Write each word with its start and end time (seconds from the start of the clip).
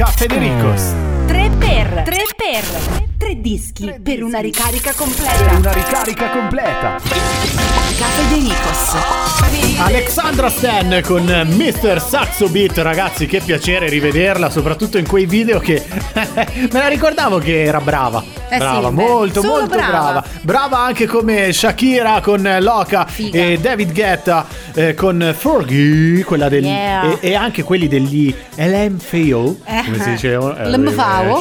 Caffè 0.00 0.24
Dericos. 0.24 0.94
3 1.26 1.50
per 1.58 2.02
3 2.06 2.22
per 2.34 3.04
3 3.18 3.40
dischi 3.42 4.00
per 4.02 4.22
una 4.22 4.38
ricarica 4.38 4.94
completa. 4.94 5.54
Una 5.54 5.72
ricarica 5.72 6.30
completa. 6.30 7.79
Caffè 7.96 8.34
De 8.34 8.40
Ricos. 8.40 9.78
Alexandra 9.82 10.48
Stan 10.50 11.00
con 11.04 11.24
Mr. 11.24 12.00
Saxo 12.00 12.48
Beat, 12.48 12.76
ragazzi, 12.78 13.26
che 13.26 13.40
piacere 13.40 13.88
rivederla, 13.88 14.50
soprattutto 14.50 14.98
in 14.98 15.06
quei 15.06 15.24
video 15.26 15.58
che 15.58 15.82
me 16.14 16.68
la 16.70 16.88
ricordavo 16.88 17.38
che 17.38 17.62
era 17.62 17.80
brava. 17.80 18.22
Eh 18.50 18.54
sì, 18.54 18.58
brava, 18.58 18.90
beh, 18.90 19.02
molto, 19.02 19.42
molto 19.42 19.66
brava. 19.76 19.90
brava. 19.90 20.24
brava. 20.42 20.78
anche 20.80 21.06
come 21.06 21.52
Shakira 21.52 22.20
con 22.20 22.56
Loca 22.60 23.06
Figa. 23.06 23.40
e 23.40 23.58
David 23.58 23.92
Guetta 23.92 24.44
eh, 24.74 24.94
con 24.94 25.34
Fergie, 25.36 26.24
quella 26.24 26.48
del 26.48 26.64
Yeah. 26.64 27.18
e, 27.20 27.30
e 27.30 27.34
anche 27.34 27.62
quelli 27.62 27.88
degli 27.88 28.34
LMFAO, 28.56 29.56
Eh, 29.64 29.82
come 29.84 30.02
si 30.02 30.10
diceva? 30.10 30.56
LMFAO. 30.68 31.40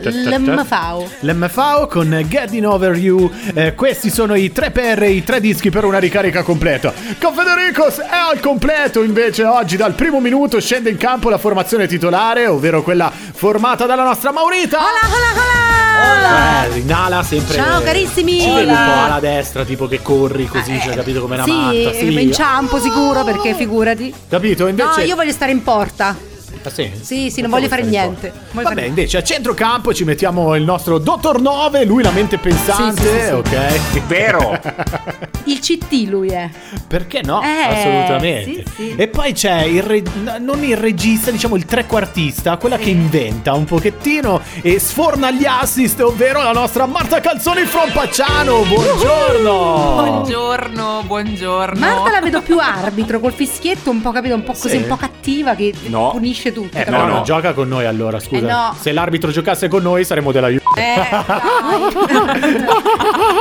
L'MFAO. 0.00 1.08
L'MFAO 1.20 1.86
con 1.86 2.24
Getting 2.28 2.64
Over 2.64 2.96
You. 2.96 3.30
Eh, 3.54 3.74
questi 3.74 4.10
sono 4.10 4.34
i 4.34 4.50
tre 4.52 4.70
per 4.70 5.02
i 5.14 5.24
tre 5.24 5.40
dischi 5.40 5.70
per 5.70 5.84
una 5.84 5.98
ricarica 5.98 6.42
completa. 6.42 6.92
Con 7.20 7.34
Federicos 7.34 7.98
è 7.98 8.16
al 8.16 8.40
completo 8.40 9.02
invece 9.02 9.44
oggi 9.44 9.76
dal 9.76 9.94
primo 9.94 10.20
minuto 10.20 10.60
scende 10.60 10.90
in 10.90 10.96
campo 10.96 11.28
la 11.30 11.38
formazione 11.38 11.86
titolare, 11.86 12.46
ovvero 12.46 12.82
quella 12.82 13.10
formata 13.10 13.86
dalla 13.86 14.04
nostra 14.04 14.32
Maurita. 14.32 14.78
Hola, 14.78 15.14
hola, 15.14 16.66
hola. 16.66 16.74
Eh, 16.74 16.78
in 16.78 16.92
ala 16.92 17.22
sempre. 17.22 17.54
Ciao, 17.56 17.82
carissimi. 17.82 18.40
Ci 18.40 18.50
vedi 18.50 18.70
un 18.70 18.74
po' 18.74 19.04
alla 19.04 19.20
destra, 19.20 19.64
tipo 19.64 19.86
che 19.86 20.02
corri 20.02 20.46
così, 20.46 20.78
cioè, 20.80 20.94
capito 20.94 21.20
come 21.20 21.34
una 21.36 21.44
Sì, 21.44 21.52
matta. 21.52 21.92
Sì, 21.92 22.22
inciampo 22.22 22.78
sicuro 22.78 23.24
perché 23.24 23.54
figurati. 23.54 24.12
Capito? 24.28 24.66
Invece 24.66 25.00
No, 25.00 25.04
io 25.04 25.14
voglio 25.14 25.32
stare 25.32 25.52
in 25.52 25.62
porta. 25.62 26.32
Ah, 26.66 26.70
sì? 26.70 26.90
Sì, 27.00 27.30
sì, 27.30 27.40
non 27.42 27.50
voglio 27.50 27.68
fare 27.68 27.82
niente. 27.82 28.32
Voglio 28.52 28.68
Vabbè, 28.68 28.74
fare- 28.76 28.86
invece 28.86 29.18
a 29.18 29.22
centrocampo 29.22 29.92
ci 29.92 30.04
mettiamo 30.04 30.54
il 30.56 30.62
nostro 30.64 30.98
Dottor 30.98 31.40
9, 31.40 31.84
lui 31.84 32.02
la 32.02 32.10
mente 32.10 32.38
pensante, 32.38 33.02
Sì, 33.02 33.08
sì, 33.08 33.14
sì, 33.18 33.24
sì. 33.26 33.30
ok? 33.32 34.06
Vero? 34.06 34.60
Il 35.46 35.58
CT 35.58 36.06
lui 36.08 36.28
è. 36.28 36.48
Perché 36.88 37.20
no? 37.22 37.42
Eh, 37.42 37.46
Assolutamente. 37.74 38.64
sì, 38.64 38.72
sì. 38.76 38.94
E 38.96 39.08
poi 39.08 39.32
c'è 39.34 39.62
il 39.64 39.82
re- 39.82 40.02
non 40.40 40.64
il 40.64 40.76
regista, 40.76 41.30
diciamo 41.30 41.56
il 41.56 41.66
trequartista, 41.66 42.56
quella 42.56 42.78
che 42.78 42.88
inventa 42.88 43.52
un 43.52 43.64
pochettino 43.64 44.40
e 44.62 44.78
sforna 44.78 45.30
gli 45.30 45.44
assist, 45.44 46.00
ovvero 46.00 46.42
la 46.42 46.52
nostra 46.52 46.86
Marta 46.86 47.20
Calzoni 47.20 47.64
from 47.66 47.92
Pacciano. 47.92 48.62
Buongiorno. 48.62 49.92
Buongiorno, 49.96 51.02
buongiorno. 51.06 51.78
Marta 51.78 52.10
la 52.10 52.20
vedo 52.22 52.40
più 52.40 52.58
arbitro 52.58 53.20
col 53.20 53.34
fischietto, 53.34 53.90
un 53.90 54.00
po' 54.00 54.12
capito, 54.12 54.34
un 54.34 54.44
po' 54.44 54.52
così, 54.52 54.70
Sì. 54.70 54.76
un 54.76 54.86
po' 54.86 54.96
cattiva 54.96 55.54
che 55.54 55.74
No. 55.88 56.10
punisce 56.12 56.52
tutti. 56.54 56.76
Eh, 56.78 56.88
no. 56.88 57.06
non 57.06 57.22
gioca 57.24 57.52
con 57.52 57.68
noi 57.68 57.84
allora, 57.84 58.18
scusa. 58.18 58.46
Eh, 58.46 58.50
no. 58.50 58.74
Se 58.80 58.92
l'arbitro 58.92 59.30
giocasse 59.30 59.68
con 59.68 59.82
noi 59.82 60.04
saremmo 60.04 60.32
della 60.32 60.48
Juve. 60.48 60.62
Eh, 60.76 60.94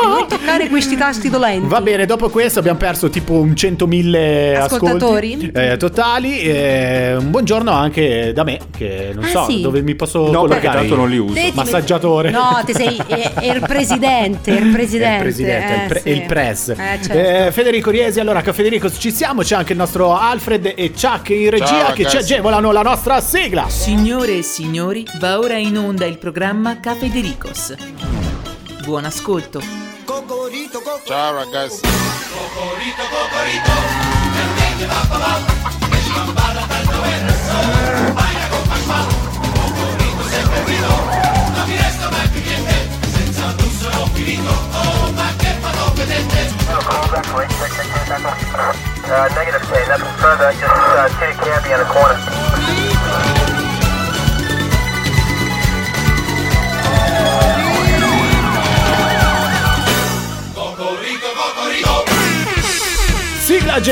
non 0.05 0.27
toccare 0.27 0.67
questi 0.69 0.95
tasti 0.97 1.29
dolenti. 1.29 1.67
Va 1.67 1.81
bene, 1.81 2.05
dopo 2.05 2.29
questo 2.29 2.59
abbiamo 2.59 2.77
perso 2.77 3.09
tipo 3.09 3.33
un 3.33 3.51
100.000 3.51 4.55
Ascoltatori. 4.61 5.33
ascolti 5.33 5.51
eh, 5.53 5.77
totali. 5.77 6.39
eh, 6.41 7.15
un 7.17 7.29
buongiorno 7.31 7.71
anche 7.71 8.31
da 8.33 8.43
me, 8.43 8.59
che 8.75 9.11
non 9.13 9.23
Ah, 9.23 9.27
so 9.27 9.45
sì? 9.49 9.61
dove 9.61 9.81
mi 9.81 9.95
posso 9.95 10.19
No, 10.31 10.43
perché 10.43 10.67
collocare. 10.67 10.77
tanto 10.79 10.95
non 10.95 11.09
li 11.09 11.17
uso. 11.17 11.33
Te 11.33 11.51
Massaggiatore. 11.53 12.29
No, 12.31 12.61
te 12.65 12.73
sei 12.73 13.01
è, 13.07 13.31
è 13.33 13.51
il 13.53 13.61
presidente, 13.61 14.55
è 14.55 14.59
il 14.59 14.71
presidente. 14.71 15.11
È 15.13 15.15
il 15.15 15.21
presidente, 15.21 15.73
eh, 15.73 15.81
il, 15.81 15.87
pre- 15.87 15.99
sì. 16.01 16.09
il 16.09 16.21
press. 16.23 16.69
Eh, 16.69 16.75
certo. 17.01 17.13
Eh, 17.47 17.51
Federico 17.51 17.89
Riesi, 17.89 18.19
allora 18.19 18.41
che 18.41 18.53
Federico 18.53 18.91
ci 18.91 19.11
siamo, 19.11 19.41
c'è 19.41 19.55
anche 19.55 19.71
il 19.73 19.77
nostro 19.77 20.17
Alfred 20.17 20.73
e 20.75 20.91
Chuck 20.91 21.29
in 21.29 21.49
regia 21.49 21.65
Ciao, 21.65 21.93
che 21.93 22.03
ci 22.05 22.15
ragazzi. 22.15 22.33
agevolano 22.33 22.71
la 22.71 22.81
nostra 22.81 23.02
sigla. 23.19 23.69
Signore 23.69 24.37
e 24.37 24.43
signori, 24.43 25.05
va 25.19 25.37
ora 25.37 25.57
in 25.57 25.77
onda 25.77 26.05
il 26.05 26.17
programma 26.17 26.79
Cafe 26.79 27.09
de 27.09 27.19
Ricos. 27.19 27.75
Buon 28.85 29.03
ascolto. 29.03 29.61
Ciao 31.05 31.33
ragazzi. 31.33 31.85
Uh, 31.85 31.89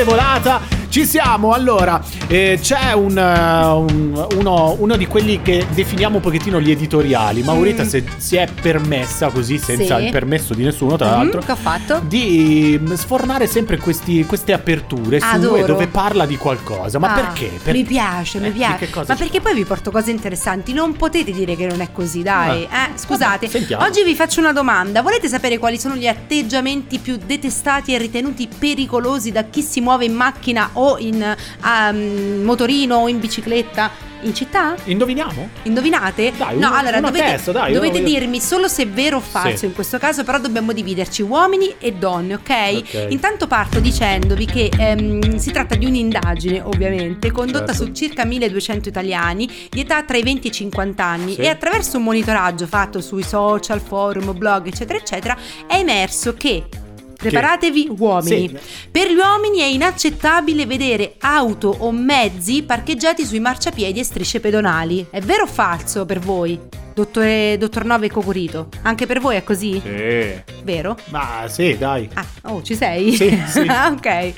agevolata. 0.02 0.71
Ci 0.92 1.06
siamo, 1.06 1.52
allora, 1.52 2.02
eh, 2.26 2.58
c'è 2.60 2.92
un, 2.92 3.16
eh, 3.16 3.66
un- 3.66 4.26
uno, 4.36 4.76
uno 4.78 4.96
di 4.98 5.06
quelli 5.06 5.40
che 5.40 5.64
definiamo 5.72 6.16
un 6.16 6.20
pochettino 6.20 6.60
gli 6.60 6.70
editoriali. 6.70 7.42
Maurita 7.42 7.82
se- 7.82 8.04
si 8.18 8.36
è 8.36 8.46
permessa 8.60 9.28
così, 9.30 9.56
senza 9.56 9.94
Mm. 9.96 9.98
Sì. 10.00 10.04
il 10.04 10.10
permesso 10.10 10.52
di 10.52 10.62
nessuno, 10.64 10.96
tra 10.98 11.06
Mhm, 11.12 11.16
l'altro, 11.16 11.40
che 11.40 11.52
ho 11.52 11.56
fatto? 11.56 12.02
di 12.06 12.78
mm, 12.78 12.92
sfornare 12.92 13.46
sempre 13.46 13.78
questi- 13.78 14.26
queste 14.26 14.52
aperture 14.52 15.16
Adoro. 15.22 15.64
dove 15.64 15.86
parla 15.86 16.26
di 16.26 16.36
qualcosa. 16.36 16.98
Ma 16.98 17.14
Ah, 17.14 17.14
perché? 17.14 17.50
Per- 17.62 17.72
Mi 17.72 17.84
piace, 17.84 18.36
Eh, 18.36 18.40
mi 18.42 18.50
piace. 18.50 18.90
Ma 18.94 19.14
perché 19.16 19.40
poi 19.40 19.54
vi 19.54 19.64
porto 19.64 19.90
cose 19.90 20.10
interessanti. 20.10 20.74
Non 20.74 20.92
potete 20.92 21.32
dire 21.32 21.56
che 21.56 21.64
non 21.64 21.80
è 21.80 21.88
così, 21.90 22.22
dai. 22.22 22.68
Ah. 22.70 22.88
Eh, 22.88 22.98
scusate. 22.98 23.48
Vabbè. 23.48 23.82
Oggi 23.82 24.04
vi 24.04 24.14
faccio 24.14 24.40
una 24.40 24.52
domanda. 24.52 25.00
Volete 25.00 25.26
sapere 25.26 25.56
quali 25.56 25.78
sono 25.78 25.94
gli 25.96 26.06
atteggiamenti 26.06 26.98
più 26.98 27.16
detestati 27.24 27.94
e 27.94 27.98
ritenuti 27.98 28.46
pericolosi 28.46 29.32
da 29.32 29.44
chi 29.44 29.62
si 29.62 29.80
muove 29.80 30.04
in 30.04 30.12
macchina 30.12 30.68
o 30.74 30.80
in 30.98 31.22
ehm, 31.64 32.42
motorino 32.42 32.96
o 32.96 33.08
in 33.08 33.18
bicicletta 33.20 34.10
in 34.24 34.34
città? 34.36 34.76
Indoviniamo? 34.84 35.48
Indovinate? 35.64 36.32
Dai, 36.36 36.56
no, 36.56 36.68
una- 36.68 36.78
allora 36.78 37.00
dovete, 37.00 37.24
testa, 37.24 37.50
dai, 37.50 37.72
dovete 37.72 37.98
io- 37.98 38.04
dirmi 38.04 38.40
solo 38.40 38.68
se 38.68 38.84
è 38.84 38.88
vero 38.88 39.16
o 39.16 39.20
falso 39.20 39.56
Sì. 39.58 39.64
in 39.66 39.74
questo 39.74 39.98
caso, 39.98 40.22
però 40.22 40.38
dobbiamo 40.38 40.72
dividerci 40.72 41.22
uomini 41.22 41.74
e 41.80 41.94
donne, 41.94 42.34
ok? 42.34 42.50
Ok. 42.76 43.06
Intanto 43.08 43.48
parto 43.48 43.80
dicendovi 43.80 44.44
che 44.46 44.70
ehm, 44.78 45.38
si 45.38 45.50
tratta 45.50 45.74
di 45.74 45.86
un'indagine, 45.86 46.60
ovviamente, 46.60 47.32
condotta 47.32 47.72
Certo. 47.72 47.86
su 47.86 47.92
circa 47.92 48.24
1200 48.24 48.88
italiani 48.88 49.50
di 49.68 49.80
età 49.80 50.04
tra 50.04 50.16
i 50.16 50.22
20 50.22 50.46
e 50.46 50.50
i 50.50 50.52
50 50.54 51.04
anni 51.04 51.34
Sì. 51.34 51.40
e 51.40 51.48
attraverso 51.48 51.96
un 51.96 52.04
monitoraggio 52.04 52.66
fatto 52.68 53.00
sui 53.00 53.24
social, 53.24 53.80
forum, 53.80 54.38
blog, 54.38 54.68
eccetera, 54.68 54.98
eccetera, 55.00 55.36
è 55.66 55.74
emerso 55.78 56.34
che 56.34 56.62
Preparatevi 57.22 57.88
uomini. 57.98 58.48
Sì. 58.48 58.58
Per 58.90 59.10
gli 59.10 59.16
uomini 59.16 59.60
è 59.60 59.66
inaccettabile 59.66 60.66
vedere 60.66 61.14
auto 61.20 61.74
o 61.78 61.92
mezzi 61.92 62.62
parcheggiati 62.64 63.24
sui 63.24 63.38
marciapiedi 63.40 64.00
e 64.00 64.04
strisce 64.04 64.40
pedonali. 64.40 65.06
È 65.08 65.20
vero 65.20 65.44
o 65.44 65.46
falso 65.46 66.04
per 66.04 66.18
voi? 66.18 66.58
Dottore, 66.94 67.56
dottor 67.58 67.84
Nove 67.84 68.10
Cocorito. 68.10 68.68
Anche 68.82 69.06
per 69.06 69.20
voi 69.20 69.36
è 69.36 69.44
così? 69.44 69.80
Sì. 69.80 70.42
Vero? 70.62 70.98
Ma 71.08 71.44
sì, 71.48 71.76
dai. 71.78 72.08
Ah, 72.14 72.26
oh, 72.42 72.62
ci 72.62 72.74
sei? 72.74 73.12
Sì, 73.12 73.40
sì. 73.46 73.60
Ok. 73.60 74.34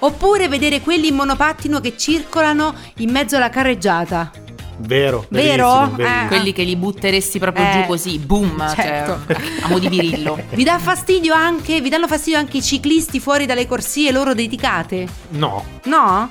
Oppure 0.00 0.48
vedere 0.48 0.80
quelli 0.80 1.08
in 1.08 1.14
monopattino 1.14 1.78
che 1.80 1.96
circolano 1.96 2.74
in 2.96 3.10
mezzo 3.10 3.36
alla 3.36 3.50
carreggiata. 3.50 4.30
Vero. 4.78 5.26
Vero? 5.28 5.92
Eh. 5.96 6.26
Quelli 6.28 6.52
che 6.52 6.62
li 6.62 6.76
butteresti 6.76 7.38
proprio 7.38 7.64
Eh, 7.64 7.72
giù 7.72 7.86
così, 7.86 8.18
boom, 8.18 8.74
certo. 8.74 9.20
cioè, 9.26 9.36
a 9.62 9.68
mo' 9.68 9.78
di 9.78 9.88
virillo. 9.88 10.38
Vi 10.50 10.64
dà 10.64 10.78
fastidio 10.78 11.34
anche? 11.34 11.80
Vi 11.80 11.88
danno 11.88 12.06
fastidio 12.06 12.38
anche 12.38 12.58
i 12.58 12.62
ciclisti 12.62 13.20
fuori 13.20 13.46
dalle 13.46 13.66
corsie 13.66 14.12
loro 14.12 14.34
dedicate? 14.34 15.06
No, 15.30 15.64
No? 15.84 16.30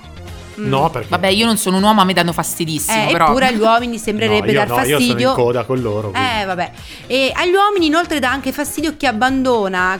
Mm. 0.59 0.67
no, 0.67 0.89
perché. 0.89 1.07
Vabbè, 1.09 1.27
io 1.27 1.45
non 1.45 1.57
sono 1.57 1.77
un 1.77 1.83
uomo, 1.83 2.01
a 2.01 2.03
me 2.03 2.13
danno 2.13 2.33
fastidissimo, 2.33 3.07
Eh, 3.09 3.11
però. 3.11 3.27
eppure 3.27 3.47
agli 3.47 3.59
uomini 3.59 3.97
sembrerebbe 3.97 4.45
no, 4.47 4.51
io 4.51 4.57
dar 4.59 4.67
no, 4.67 4.75
io 4.77 4.83
sono 4.83 4.97
fastidio. 4.97 5.29
in 5.29 5.35
coda 5.35 5.63
con 5.65 5.79
loro. 5.81 6.09
quindi. 6.11 6.29
Eh, 6.41 6.45
vabbè. 6.45 6.71
E 7.07 7.31
agli 7.33 7.53
uomini 7.53 7.85
inoltre 7.87 8.19
dà 8.19 8.31
anche 8.31 8.51
fastidio 8.51 8.95
chi 8.97 9.05
abbandona 9.05 9.99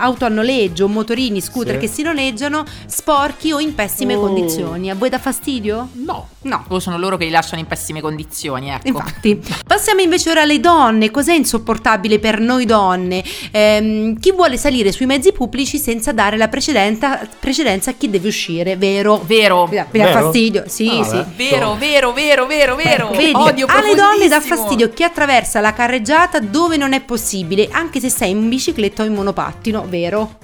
auto 0.00 0.24
a 0.24 0.28
noleggio, 0.28 0.88
motorini, 0.88 1.40
scooter 1.40 1.74
Sì. 1.74 1.80
che 1.80 1.86
si 1.88 2.02
noleggiano 2.02 2.64
sporchi 2.86 3.52
o 3.52 3.58
in 3.60 3.74
pessime 3.74 4.14
Oh. 4.16 4.20
condizioni. 4.20 4.90
A 4.90 4.94
voi 4.94 5.08
dà 5.08 5.18
fastidio? 5.18 5.88
No. 5.92 6.28
No. 6.42 6.64
O 6.68 6.78
sono 6.78 6.96
loro 6.98 7.16
che 7.16 7.24
li 7.24 7.30
lasciano 7.30 7.60
in 7.60 7.66
pessime 7.66 8.00
condizioni, 8.00 8.70
ecco. 8.70 8.86
Infatti, 8.88 9.40
passiamo 9.66 10.00
invece 10.00 10.30
ora 10.30 10.42
alle 10.42 10.60
donne. 10.60 11.10
Cos'è 11.10 11.34
insopportabile 11.34 12.18
per 12.18 12.38
noi 12.40 12.64
donne? 12.66 13.24
Ehm, 13.50 14.18
chi 14.20 14.32
vuole 14.32 14.56
salire 14.56 14.92
sui 14.92 15.06
mezzi 15.06 15.32
pubblici 15.32 15.78
senza 15.78 16.12
dare 16.12 16.36
la 16.36 16.48
precedenza, 16.48 17.20
precedenza 17.40 17.90
a 17.90 17.94
chi 17.94 18.08
deve 18.10 18.28
uscire, 18.28 18.76
vero? 18.76 19.20
Vero. 19.26 19.66
Vi 19.66 19.78
dà, 19.90 20.06
vi 20.06 20.12
dà 20.12 20.20
fastidio? 20.20 20.64
Sì, 20.66 20.88
Ah, 21.00 21.04
sì. 21.04 21.16
beh. 21.16 21.24
Vero, 21.50 21.74
vero, 21.76 22.12
vero, 22.12 22.46
vero, 22.46 22.76
vero. 22.76 23.08
Vedi, 23.10 23.30
Odio 23.34 23.66
alle 23.68 23.94
donne 23.94 24.28
dà 24.28 24.40
fastidio 24.40 24.90
chi 24.90 25.02
attraversa 25.02 25.60
la 25.60 25.72
carreggiata 25.72 26.38
dove 26.40 26.76
non 26.76 26.92
è 26.92 27.00
possibile, 27.00 27.68
anche 27.70 28.00
se 28.00 28.08
sei 28.10 28.30
in 28.30 28.48
bicicletta 28.48 29.02
o 29.02 29.06
in 29.06 29.14
monopattino, 29.14 29.84
vero? 29.88 30.38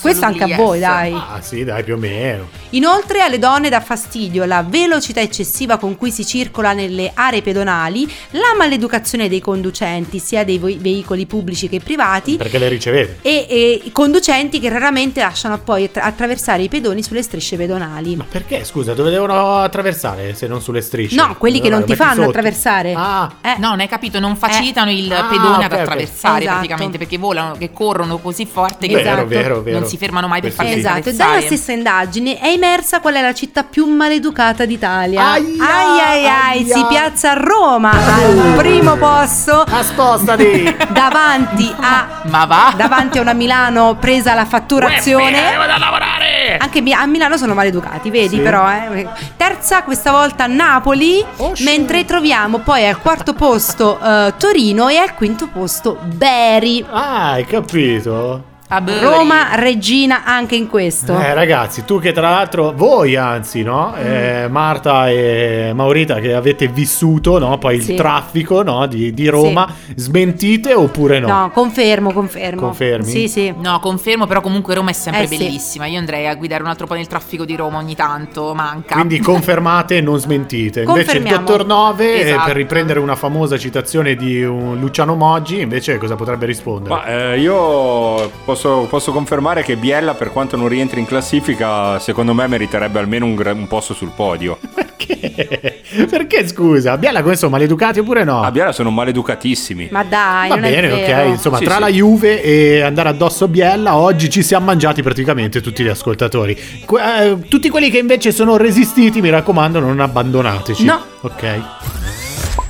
Questo 0.00 0.24
anche 0.24 0.42
a 0.42 0.46
yes. 0.48 0.56
voi, 0.56 0.80
dai. 0.80 1.12
Ah, 1.12 1.38
sì, 1.40 1.62
dai, 1.62 1.84
più 1.84 1.94
o 1.94 1.96
meno. 1.96 2.48
Inoltre 2.70 3.20
alle 3.20 3.38
donne 3.38 3.68
dà 3.68 3.80
fastidio 3.80 4.44
la 4.46 4.64
velocità 4.66 5.20
eccessiva 5.20 5.76
con 5.76 5.96
cui 5.96 6.10
si 6.10 6.26
circola 6.26 6.72
nelle 6.72 7.12
aree 7.14 7.40
pedonali, 7.42 8.10
la 8.30 8.54
maleducazione 8.56 9.28
dei 9.28 9.40
conducenti, 9.40 10.18
sia 10.18 10.44
dei 10.44 10.58
veicoli 10.58 11.26
pubblici 11.26 11.68
che 11.68 11.78
privati, 11.78 12.36
Perché 12.36 12.58
le 12.58 12.68
ricevete. 12.68 13.18
e, 13.22 13.46
e 13.48 13.80
i 13.84 13.92
conducenti 13.92 14.58
che 14.58 14.68
raramente 14.70 15.20
lasciano 15.20 15.56
poi 15.60 15.84
attra- 15.84 16.02
attraversare 16.02 16.62
i 16.62 16.68
pedoni 16.68 17.02
sulle 17.04 17.22
strisce 17.22 17.56
pedonali. 17.56 18.16
Ma 18.16 18.26
perché, 18.28 18.63
scusa, 18.64 18.94
dove 18.94 19.10
devono 19.10 19.58
attraversare 19.58 20.34
se 20.34 20.46
non 20.46 20.60
sulle 20.60 20.80
strisce? 20.80 21.16
No, 21.16 21.36
quelli 21.38 21.60
che 21.60 21.68
non 21.68 21.84
ti 21.84 21.94
fanno 21.94 22.14
sotto. 22.14 22.28
attraversare. 22.30 22.94
Ah, 22.96 23.30
Eh. 23.40 23.54
No, 23.58 23.70
non 23.70 23.80
hai 23.80 23.88
capito, 23.88 24.18
non 24.20 24.36
facilitano 24.36 24.90
il 24.90 25.12
Ah, 25.12 25.24
pedone 25.24 25.56
ok, 25.56 25.62
ad 25.64 25.72
ok. 25.72 25.78
attraversare 25.80 26.38
Esatto. 26.40 26.54
praticamente 26.56 26.98
perché 26.98 27.18
volano, 27.18 27.54
che 27.58 27.70
corrono 27.72 28.18
così 28.18 28.46
forte 28.46 28.86
che 28.88 28.94
vero, 28.96 29.08
Esatto. 29.10 29.26
vero, 29.26 29.60
vero. 29.62 29.78
non 29.78 29.88
si 29.88 29.96
fermano 29.96 30.26
mai 30.28 30.40
per 30.40 30.50
farli 30.52 30.72
sì. 30.72 30.78
Esatto, 30.78 31.08
e 31.10 31.12
dalla 31.14 31.40
stessa 31.40 31.72
indagine 31.72 32.38
è 32.38 32.48
emersa 32.48 33.00
qual 33.00 33.14
è 33.14 33.20
la 33.22 33.34
città 33.34 33.62
più 33.64 33.86
maleducata 33.86 34.64
d'Italia. 34.64 35.22
Aia, 35.32 35.44
ai 35.44 36.00
ai 36.00 36.26
ai, 36.26 36.62
aia. 36.62 36.74
si 36.76 36.84
piazza 36.88 37.30
a 37.32 37.34
Roma 37.34 37.90
al 37.92 38.54
primo 38.56 38.96
posto 38.96 39.60
Ah, 39.62 39.82
spostati! 39.82 40.74
davanti 40.92 41.72
a 41.80 42.22
Ma 42.24 42.44
va? 42.44 42.72
davanti 42.76 43.18
a 43.18 43.20
una 43.20 43.32
Milano 43.32 43.96
presa 43.96 44.34
la 44.34 44.44
fatturazione. 44.44 45.56
Vado 45.56 45.72
a 45.72 45.78
lavorare! 45.78 46.13
Anche 46.58 46.80
mi- 46.80 46.92
a 46.92 47.06
Milano 47.06 47.36
sono 47.36 47.54
maleducati, 47.54 48.10
vedi 48.10 48.36
Sì. 48.36 48.42
però. 48.42 48.68
eh. 48.70 49.06
Terza, 49.36 49.82
questa 49.82 50.10
volta 50.10 50.46
Napoli, 50.46 51.24
Oh, 51.36 51.52
mentre 51.60 52.04
troviamo 52.04 52.58
poi 52.58 52.86
al 52.86 53.00
quarto 53.00 53.32
posto 53.34 53.98
eh, 54.00 54.34
Torino 54.38 54.88
e 54.88 54.96
al 54.96 55.14
quinto 55.14 55.48
posto 55.48 55.98
Bari. 56.02 56.84
Ah, 56.90 57.32
hai 57.32 57.44
capito? 57.46 58.52
Roma 58.68 59.54
regina 59.56 60.24
anche 60.24 60.56
in 60.56 60.68
questo. 60.68 61.16
Eh 61.18 61.32
ragazzi, 61.34 61.84
tu 61.84 62.00
che 62.00 62.12
tra 62.12 62.30
l'altro, 62.30 62.72
voi 62.74 63.14
anzi, 63.14 63.62
no? 63.62 63.94
Eh, 63.94 64.48
Marta 64.50 65.08
e 65.10 65.72
Maurita 65.74 66.18
che 66.18 66.34
avete 66.34 66.66
vissuto, 66.66 67.38
no? 67.38 67.58
Poi 67.58 67.80
Sì. 67.80 67.92
il 67.92 67.96
traffico, 67.98 68.62
no? 68.62 68.86
Di, 68.86 69.12
di 69.14 69.28
Roma, 69.28 69.68
smentite 69.94 70.72
oppure 70.74 71.20
no? 71.20 71.26
No, 71.28 71.50
confermo, 71.52 72.12
confermo. 72.12 72.60
Confermi? 72.62 73.04
Sì, 73.08 73.28
sì. 73.28 73.54
No, 73.56 73.78
confermo, 73.80 74.26
però 74.26 74.40
comunque 74.40 74.74
Roma 74.74 74.90
è 74.90 74.94
sempre 74.94 75.22
Eh, 75.22 75.26
sì. 75.28 75.36
bellissima. 75.36 75.86
Io 75.86 75.98
andrei 75.98 76.26
a 76.26 76.34
guidare 76.34 76.62
un 76.62 76.68
altro 76.68 76.86
po' 76.86 76.94
nel 76.94 77.06
traffico 77.06 77.44
di 77.44 77.54
Roma 77.56 77.78
ogni 77.78 77.94
tanto, 77.94 78.54
manca. 78.54 78.94
Quindi 78.94 79.18
confermate 79.20 79.98
e 79.98 80.00
non 80.00 80.18
smentite. 80.18 80.82
Invece 80.82 81.18
il 81.18 81.24
dottor 81.24 81.64
Nove, 81.66 82.14
eh, 82.16 82.28
Esatto. 82.30 82.46
per 82.46 82.56
riprendere 82.56 82.98
una 82.98 83.14
famosa 83.14 83.56
citazione 83.58 84.14
di 84.16 84.42
un 84.42 84.78
Luciano 84.80 85.14
Moggi, 85.14 85.60
invece 85.60 85.98
cosa 85.98 86.16
potrebbe 86.16 86.46
rispondere? 86.46 86.94
Ma 86.94 87.04
eh, 87.06 87.38
io 87.40 88.30
posso, 88.54 88.86
posso 88.88 89.10
confermare 89.12 89.62
che 89.64 89.76
Biella, 89.76 90.14
per 90.14 90.30
quanto 90.30 90.56
non 90.56 90.68
rientri 90.68 91.00
in 91.00 91.06
classifica, 91.06 91.98
secondo 91.98 92.32
me 92.34 92.46
meriterebbe 92.46 92.98
almeno 93.00 93.26
un, 93.26 93.40
un 93.44 93.66
posto 93.66 93.94
sul 93.94 94.10
podio. 94.14 94.58
Perché? 94.74 95.82
Perché 96.08 96.46
scusa? 96.46 96.96
Biella 96.96 97.22
come 97.22 97.34
sono 97.36 97.50
maleducati 97.50 97.98
oppure 97.98 98.22
no? 98.24 98.42
A 98.42 98.50
Biella 98.50 98.72
sono 98.72 98.90
maleducatissimi. 98.90 99.88
Ma 99.90 100.04
dai, 100.04 100.48
Va 100.48 100.54
non 100.54 100.70
bene, 100.70 100.86
è 100.88 101.04
vero. 101.04 101.22
ok. 101.22 101.28
Insomma, 101.28 101.58
Sì, 101.58 101.64
tra 101.64 101.74
sì. 101.74 101.80
la 101.80 101.88
Juve 101.88 102.42
e 102.42 102.80
andare 102.80 103.08
addosso 103.08 103.44
a 103.44 103.48
Biella, 103.48 103.96
oggi 103.96 104.30
ci 104.30 104.42
siamo 104.42 104.66
mangiati 104.66 105.02
praticamente 105.02 105.60
tutti 105.60 105.82
gli 105.82 105.88
ascoltatori. 105.88 106.56
Que- 106.84 107.02
eh, 107.30 107.38
tutti 107.48 107.68
quelli 107.68 107.90
che 107.90 107.98
invece 107.98 108.30
sono 108.32 108.56
resistiti, 108.56 109.20
mi 109.20 109.30
raccomando, 109.30 109.80
non 109.80 109.98
abbandonateci. 110.00 110.84
No. 110.84 111.02
Ok. 111.22 111.60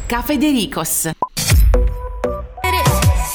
Cafedericos. 0.06 1.10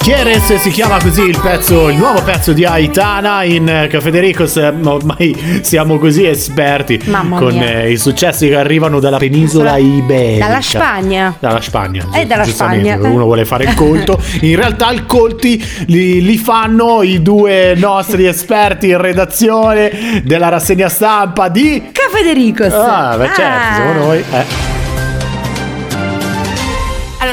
Chieres 0.10 0.56
si 0.56 0.72
chiama 0.72 0.98
così 1.00 1.22
il 1.22 1.40
pezzo, 1.40 1.88
il 1.88 1.96
nuovo 1.96 2.24
pezzo 2.24 2.52
di 2.52 2.66
Aitana 2.66 3.44
in 3.44 3.86
Cafedericos. 3.88 4.58
eh, 4.58 4.74
Ormai 4.82 5.60
siamo 5.62 6.00
così 6.00 6.26
esperti 6.26 7.00
Mamma 7.06 7.38
con 7.38 7.54
eh, 7.56 7.92
i 7.92 7.98
successi 7.98 8.48
che 8.48 8.56
arrivano 8.56 9.00
dalla 9.00 9.18
penisola 9.18 9.78
iberica. 9.78 10.48
Dalla 10.48 10.62
Spagna. 10.62 11.36
Dalla 11.38 11.62
Spagna. 11.62 12.08
Eh, 12.12 12.26
dalla 12.26 12.44
Spagna. 12.44 12.98
Uno 12.98 13.26
vuole 13.26 13.46
fare 13.46 13.66
il 13.66 13.76
colto. 13.76 14.20
In 14.42 14.56
realtà 14.56 14.90
il 14.90 15.06
colti 15.06 15.64
li, 15.86 16.24
li 16.24 16.38
fanno 16.38 17.04
i 17.04 17.22
due 17.22 17.76
nostri 17.78 18.26
esperti 18.26 18.90
in 18.90 19.00
redazione 19.00 20.24
della 20.24 20.50
rassegna 20.50 20.90
stampa 20.90 21.50
di... 21.50 21.92
Cafedericos. 21.92 22.74
Ah, 22.74 23.16
beh 23.16 23.30
certo, 23.36 23.76
siamo 23.76 23.94
noi. 23.94 24.24
Eh. 24.32 24.78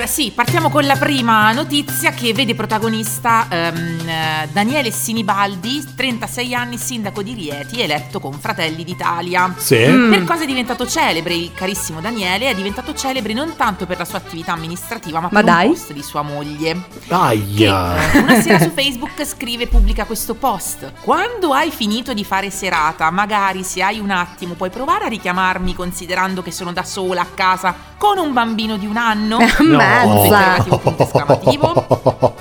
Allora 0.07 0.23
sì, 0.23 0.31
partiamo 0.31 0.71
con 0.71 0.87
la 0.87 0.95
prima 0.95 1.51
notizia 1.51 2.13
che 2.13 2.33
vede 2.33 2.55
protagonista 2.55 3.49
ehm, 3.51 4.09
eh, 4.09 4.49
Daniele 4.53 4.93
Sinibaldi, 4.93 5.85
36 5.97 6.55
anni, 6.55 6.79
sindaco 6.79 7.23
di 7.23 7.35
Rieti, 7.35 7.81
eletto 7.81 8.21
con 8.21 8.33
Fratelli 8.35 8.85
d'Italia. 8.85 9.53
Sì. 9.57 9.85
Mm. 9.85 10.11
Per 10.11 10.25
cosa 10.25 10.45
è 10.45 10.47
diventato 10.47 10.87
celebre 10.87 11.35
il 11.35 11.53
carissimo 11.53 12.01
Daniele? 12.01 12.51
È 12.51 12.55
diventato 12.55 12.95
celebre 12.95 13.33
non 13.33 13.57
tanto 13.57 13.85
per 13.85 13.99
la 13.99 14.05
sua 14.05 14.19
attività 14.19 14.53
amministrativa, 14.53 15.19
ma, 15.19 15.29
Ma 15.33 15.41
per 15.41 15.45
dai. 15.45 15.67
un 15.67 15.73
post 15.73 15.93
di 15.93 16.03
sua 16.05 16.23
moglie. 16.23 16.83
Che 17.05 17.13
Aia. 17.13 18.13
eh, 18.13 18.19
una 18.19 18.41
sera 18.41 18.61
su 18.61 18.71
Facebook 18.71 19.25
scrive 19.25 19.65
e 19.65 19.67
pubblica 19.67 20.05
questo 20.05 20.35
post. 20.35 20.93
Quando 21.01 21.53
hai 21.53 21.73
finito 21.73 22.15
di 22.15 22.23
fare 22.23 22.51
serata, 22.51 23.11
magari 23.11 23.65
se 23.65 23.83
hai 23.83 23.99
un 23.99 24.11
attimo, 24.11 24.55
puoi 24.55 24.71
provare 24.71 25.07
a 25.07 25.09
richiamarmi 25.09 25.75
considerando 25.75 26.43
che 26.43 26.53
sono 26.53 26.73
da 26.73 26.85
sola 26.85 27.23
a 27.23 27.27
casa 27.35 27.95
con 27.99 28.19
un 28.19 28.33
bambino 28.33 28.77
di 28.77 28.87
un 28.87 28.97
anno? 28.97 29.39
Mazza. 29.65 29.96
Interrogativo, 29.96 29.96
esclamativo. 30.05 32.35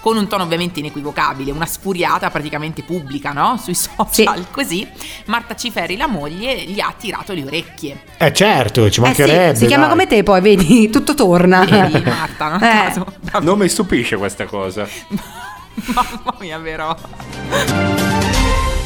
Con 0.00 0.16
un 0.16 0.28
tono 0.28 0.44
ovviamente 0.44 0.78
inequivocabile, 0.78 1.50
una 1.50 1.66
spuriata 1.66 2.30
praticamente 2.30 2.82
pubblica, 2.84 3.32
no? 3.32 3.58
Sui 3.62 3.74
social, 3.74 4.46
così. 4.50 4.86
Marta 5.26 5.54
Ciferri, 5.56 5.96
la 5.96 6.06
moglie, 6.06 6.54
gli 6.62 6.78
ha 6.80 6.94
tirato 6.96 7.32
le 7.34 7.44
orecchie. 7.44 8.02
Eh 8.16 8.32
certo, 8.32 8.88
ci 8.90 9.00
Eh 9.00 9.02
mancherebbe. 9.02 9.54
sì, 9.54 9.60
si 9.62 9.66
chiama 9.66 9.86
dai. 9.86 9.90
come 9.92 10.06
te 10.06 10.22
poi, 10.22 10.40
vedi, 10.40 10.88
tutto 10.88 11.14
torna. 11.14 11.64
Vedi, 11.64 12.00
Marta, 12.04 12.48
non 12.48 12.62
Eh. 12.62 12.68
caso. 12.68 13.06
Non 13.42 13.58
mi 13.58 13.68
stupisce 13.68 14.16
questa 14.16 14.46
cosa. 14.46 14.86
Mamma 15.94 16.34
mia, 16.38 16.58
vero? 16.58 16.96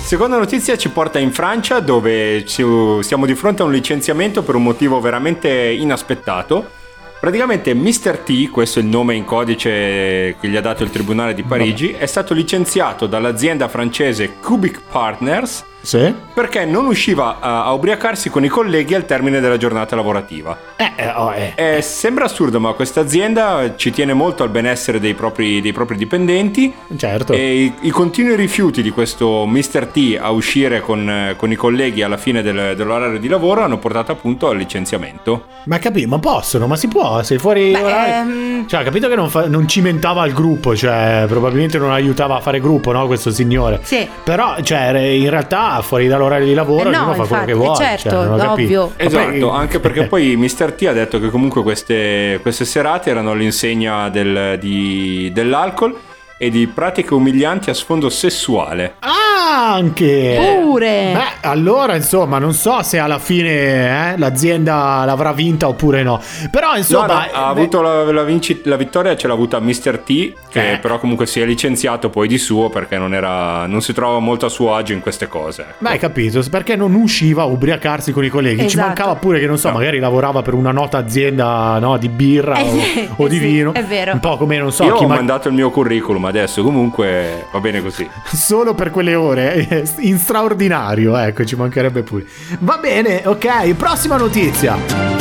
Seconda 0.04 0.38
notizia 0.38 0.76
ci 0.76 0.88
porta 0.88 1.18
in 1.18 1.32
Francia 1.32 1.80
dove 1.80 2.44
ci- 2.46 2.64
siamo 3.02 3.26
di 3.26 3.34
fronte 3.34 3.62
a 3.62 3.66
un 3.66 3.72
licenziamento 3.72 4.42
per 4.42 4.54
un 4.56 4.62
motivo 4.62 4.98
veramente 5.00 5.48
inaspettato. 5.48 6.80
Praticamente 7.22 7.72
Mr. 7.72 8.18
T, 8.24 8.50
questo 8.50 8.80
è 8.80 8.82
il 8.82 8.88
nome 8.88 9.14
in 9.14 9.24
codice 9.24 10.34
che 10.40 10.48
gli 10.48 10.56
ha 10.56 10.60
dato 10.60 10.82
il 10.82 10.90
Tribunale 10.90 11.34
di 11.34 11.44
Parigi, 11.44 11.92
è 11.92 12.06
stato 12.06 12.34
licenziato 12.34 13.06
dall'azienda 13.06 13.68
francese 13.68 14.40
Cubic 14.40 14.80
Partners 14.90 15.64
Sì? 15.82 16.14
perché 16.32 16.64
non 16.64 16.86
usciva 16.86 17.38
a, 17.40 17.64
a 17.64 17.72
ubriacarsi 17.72 18.30
con 18.30 18.42
i 18.44 18.48
colleghi 18.48 18.94
al 18.94 19.04
termine 19.04 19.40
della 19.40 19.56
giornata 19.58 19.94
lavorativa. 19.96 20.56
Eh, 20.76 20.92
eh, 20.96 21.08
oh, 21.10 21.32
eh. 21.34 21.52
Eh, 21.56 21.82
sembra 21.82 22.24
assurdo, 22.24 22.58
ma 22.60 22.72
questa 22.72 23.00
azienda 23.00 23.74
ci 23.76 23.90
tiene 23.90 24.14
molto 24.14 24.42
al 24.42 24.48
benessere 24.48 24.98
dei 25.00 25.12
propri, 25.14 25.60
dei 25.60 25.72
propri 25.72 25.96
dipendenti 25.96 26.72
Certo. 26.96 27.32
e 27.34 27.64
i, 27.64 27.72
i 27.80 27.90
continui 27.90 28.34
rifiuti 28.36 28.80
di 28.80 28.90
questo 28.90 29.44
Mr. 29.46 29.86
T 29.92 30.18
a 30.20 30.30
uscire 30.30 30.80
con, 30.80 31.08
eh, 31.08 31.34
con 31.36 31.50
i 31.50 31.56
colleghi 31.56 32.02
alla 32.02 32.16
fine 32.16 32.40
del- 32.42 32.74
dell'orario 32.76 33.18
di 33.18 33.28
lavoro 33.28 33.62
hanno 33.62 33.78
portato 33.78 34.12
appunto 34.12 34.48
al 34.48 34.56
licenziamento. 34.56 35.44
Ma 35.64 35.78
capì, 35.78 36.06
ma 36.06 36.18
possono, 36.18 36.66
ma 36.66 36.76
si 36.76 36.88
può, 36.88 37.22
sei 37.22 37.38
fuori 37.38 37.72
Beh, 37.72 37.82
orario. 37.82 38.14
ehm, 38.14 38.66
Cioè, 38.68 38.80
ha 38.80 38.84
capito 38.84 39.08
che 39.08 39.16
non, 39.16 39.28
fa- 39.28 39.46
non 39.48 39.68
cimentava 39.68 40.24
il 40.26 40.32
gruppo, 40.32 40.74
cioè 40.74 41.24
probabilmente 41.28 41.78
non 41.78 41.90
aiutava 41.90 42.36
a 42.36 42.40
fare 42.40 42.60
gruppo, 42.60 42.92
no, 42.92 43.06
questo 43.06 43.30
signore. 43.30 43.80
Sì. 43.82 44.08
Però, 44.24 44.56
cioè, 44.62 44.96
in 44.98 45.28
realtà 45.30 45.71
fuori 45.80 46.08
dall'orario 46.08 46.46
di 46.46 46.54
lavoro 46.54 46.88
Eh 46.90 46.92
no, 46.92 46.98
ognuno 47.08 47.14
fa 47.14 47.24
quello 47.26 47.44
che 47.44 47.52
vuole. 47.54 47.72
eh 47.72 47.96
certo, 47.98 48.10
cioè, 48.10 48.48
ovvio. 48.48 48.92
Esatto, 48.96 49.50
anche 49.50 49.78
perché 49.80 50.06
poi 50.06 50.36
Mr. 50.36 50.72
T 50.72 50.86
ha 50.88 50.92
detto 50.92 51.18
che 51.18 51.30
comunque 51.30 51.62
queste, 51.62 52.38
queste 52.42 52.64
serate 52.64 53.08
erano 53.10 53.30
all'insegna 53.30 54.08
del- 54.10 54.58
di- 54.58 55.30
dell'alcol 55.32 55.96
e 56.42 56.50
di 56.50 56.66
pratiche 56.66 57.14
umilianti 57.14 57.70
a 57.70 57.74
sfondo 57.74 58.08
sessuale. 58.08 58.94
Anche 59.00 60.60
Pure. 60.62 61.10
Beh, 61.12 61.46
allora 61.48 61.94
insomma, 61.94 62.38
non 62.38 62.52
so 62.52 62.82
se 62.82 62.98
alla 62.98 63.18
fine 63.20 64.12
eh, 64.14 64.18
l'azienda 64.18 65.04
l'avrà 65.04 65.32
vinta 65.32 65.68
oppure 65.68 66.02
no. 66.02 66.20
Però 66.50 66.70
No, 66.72 66.78
insomma, 66.78 67.06
no, 67.06 67.12
ha 67.12 67.26
eh, 67.26 67.30
avuto 67.34 67.80
la, 67.82 68.10
la 68.10 68.22
vinci- 68.24 68.62
la 68.64 68.76
vittoria 68.76 69.14
ce 69.14 69.26
l'ha 69.28 69.34
avuta 69.34 69.60
Mr. 69.60 69.98
T, 70.04 70.32
che 70.48 70.72
Eh. 70.72 70.78
però 70.78 70.98
comunque 70.98 71.26
si 71.26 71.40
è 71.40 71.44
licenziato 71.44 72.08
poi 72.08 72.26
di 72.26 72.38
suo 72.38 72.70
perché 72.70 72.96
non, 72.98 73.14
era, 73.14 73.66
non 73.66 73.82
si 73.82 73.92
trova 73.92 74.18
molto 74.20 74.46
a 74.46 74.48
suo 74.48 74.74
agio 74.74 74.94
in 74.94 75.00
queste 75.00 75.28
cose. 75.28 75.62
ecco. 75.62 75.74
Beh, 75.78 75.90
hai 75.90 75.98
capito, 75.98 76.42
perché 76.50 76.74
non 76.74 76.94
usciva 76.94 77.42
a 77.42 77.44
ubriacarsi 77.44 78.10
con 78.12 78.24
i 78.24 78.28
colleghi. 78.30 78.60
Ci 78.62 78.66
Esatto. 78.66 78.86
mancava 78.86 79.14
pure 79.16 79.38
che, 79.38 79.46
non 79.46 79.58
so, 79.58 79.68
No. 79.68 79.74
magari 79.74 79.98
lavorava 80.00 80.42
per 80.42 80.54
una 80.54 80.72
nota 80.72 80.98
azienda 80.98 81.78
no, 81.78 81.96
di 81.98 82.08
birra 82.08 82.56
Eh 82.56 83.08
o, 83.16 83.22
o 83.24 83.28
di 83.28 83.36
sì, 83.36 83.40
vino. 83.46 83.74
è 83.74 83.84
vero. 83.84 84.12
Un 84.12 84.20
po' 84.20 84.36
come, 84.38 84.56
non 84.58 84.72
so, 84.72 84.84
Io 84.84 84.94
chi 84.96 85.04
ho 85.04 85.08
ma- 85.08 85.16
mandato 85.16 85.48
il 85.48 85.54
mio 85.54 85.70
curriculum 85.70 86.30
adesso, 86.32 86.62
comunque 86.62 87.46
va 87.52 87.60
bene 87.60 87.82
così. 87.82 88.08
solo 88.32 88.74
per 88.74 88.90
quelle 88.90 89.14
ore, 89.14 89.68
eh, 89.68 89.88
in 89.98 90.18
straordinario, 90.18 91.16
ecco, 91.16 91.44
ci 91.44 91.56
mancherebbe 91.56 92.02
pure. 92.02 92.24
Va 92.60 92.78
bene, 92.78 93.22
ok, 93.24 93.74
prossima 93.74 94.16
notizia. 94.16 95.11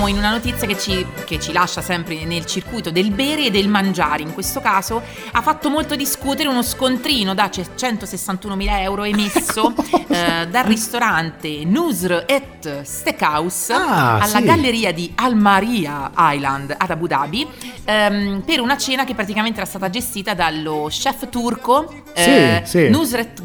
Siamo 0.00 0.14
in 0.16 0.24
una 0.24 0.30
notizia 0.30 0.66
che 0.66 0.78
ci, 0.78 1.06
che 1.26 1.38
ci 1.38 1.52
lascia 1.52 1.82
sempre 1.82 2.24
nel 2.24 2.46
circuito 2.46 2.90
del 2.90 3.10
bere 3.10 3.44
e 3.44 3.50
del 3.50 3.68
mangiare. 3.68 4.22
In 4.22 4.32
questo 4.32 4.62
caso 4.62 5.02
ha 5.32 5.42
fatto 5.42 5.68
molto 5.68 5.94
discutere 5.94 6.48
uno 6.48 6.62
scontrino 6.62 7.34
da 7.34 7.50
161.000 7.50 8.80
euro 8.80 9.04
emesso 9.04 9.74
eh, 10.08 10.46
dal 10.48 10.64
ristorante 10.64 11.66
Nusr 11.66 12.24
et 12.26 12.80
Steakhouse 12.80 13.74
Ah, 13.74 14.14
alla 14.14 14.38
sì. 14.38 14.42
galleria 14.42 14.90
di 14.90 15.12
Al 15.16 15.36
Maria 15.36 16.10
Island 16.16 16.74
ad 16.78 16.90
Abu 16.90 17.06
Dhabi 17.06 17.46
ehm, 17.84 18.42
per 18.46 18.60
una 18.62 18.78
cena 18.78 19.04
che 19.04 19.14
praticamente 19.14 19.58
era 19.60 19.68
stata 19.68 19.90
gestita 19.90 20.32
dallo 20.32 20.86
chef 20.88 21.28
turco 21.28 21.92
eh, 22.14 22.62
Sì, 22.64 22.70
sì. 22.84 22.88
Nusret 22.88 23.44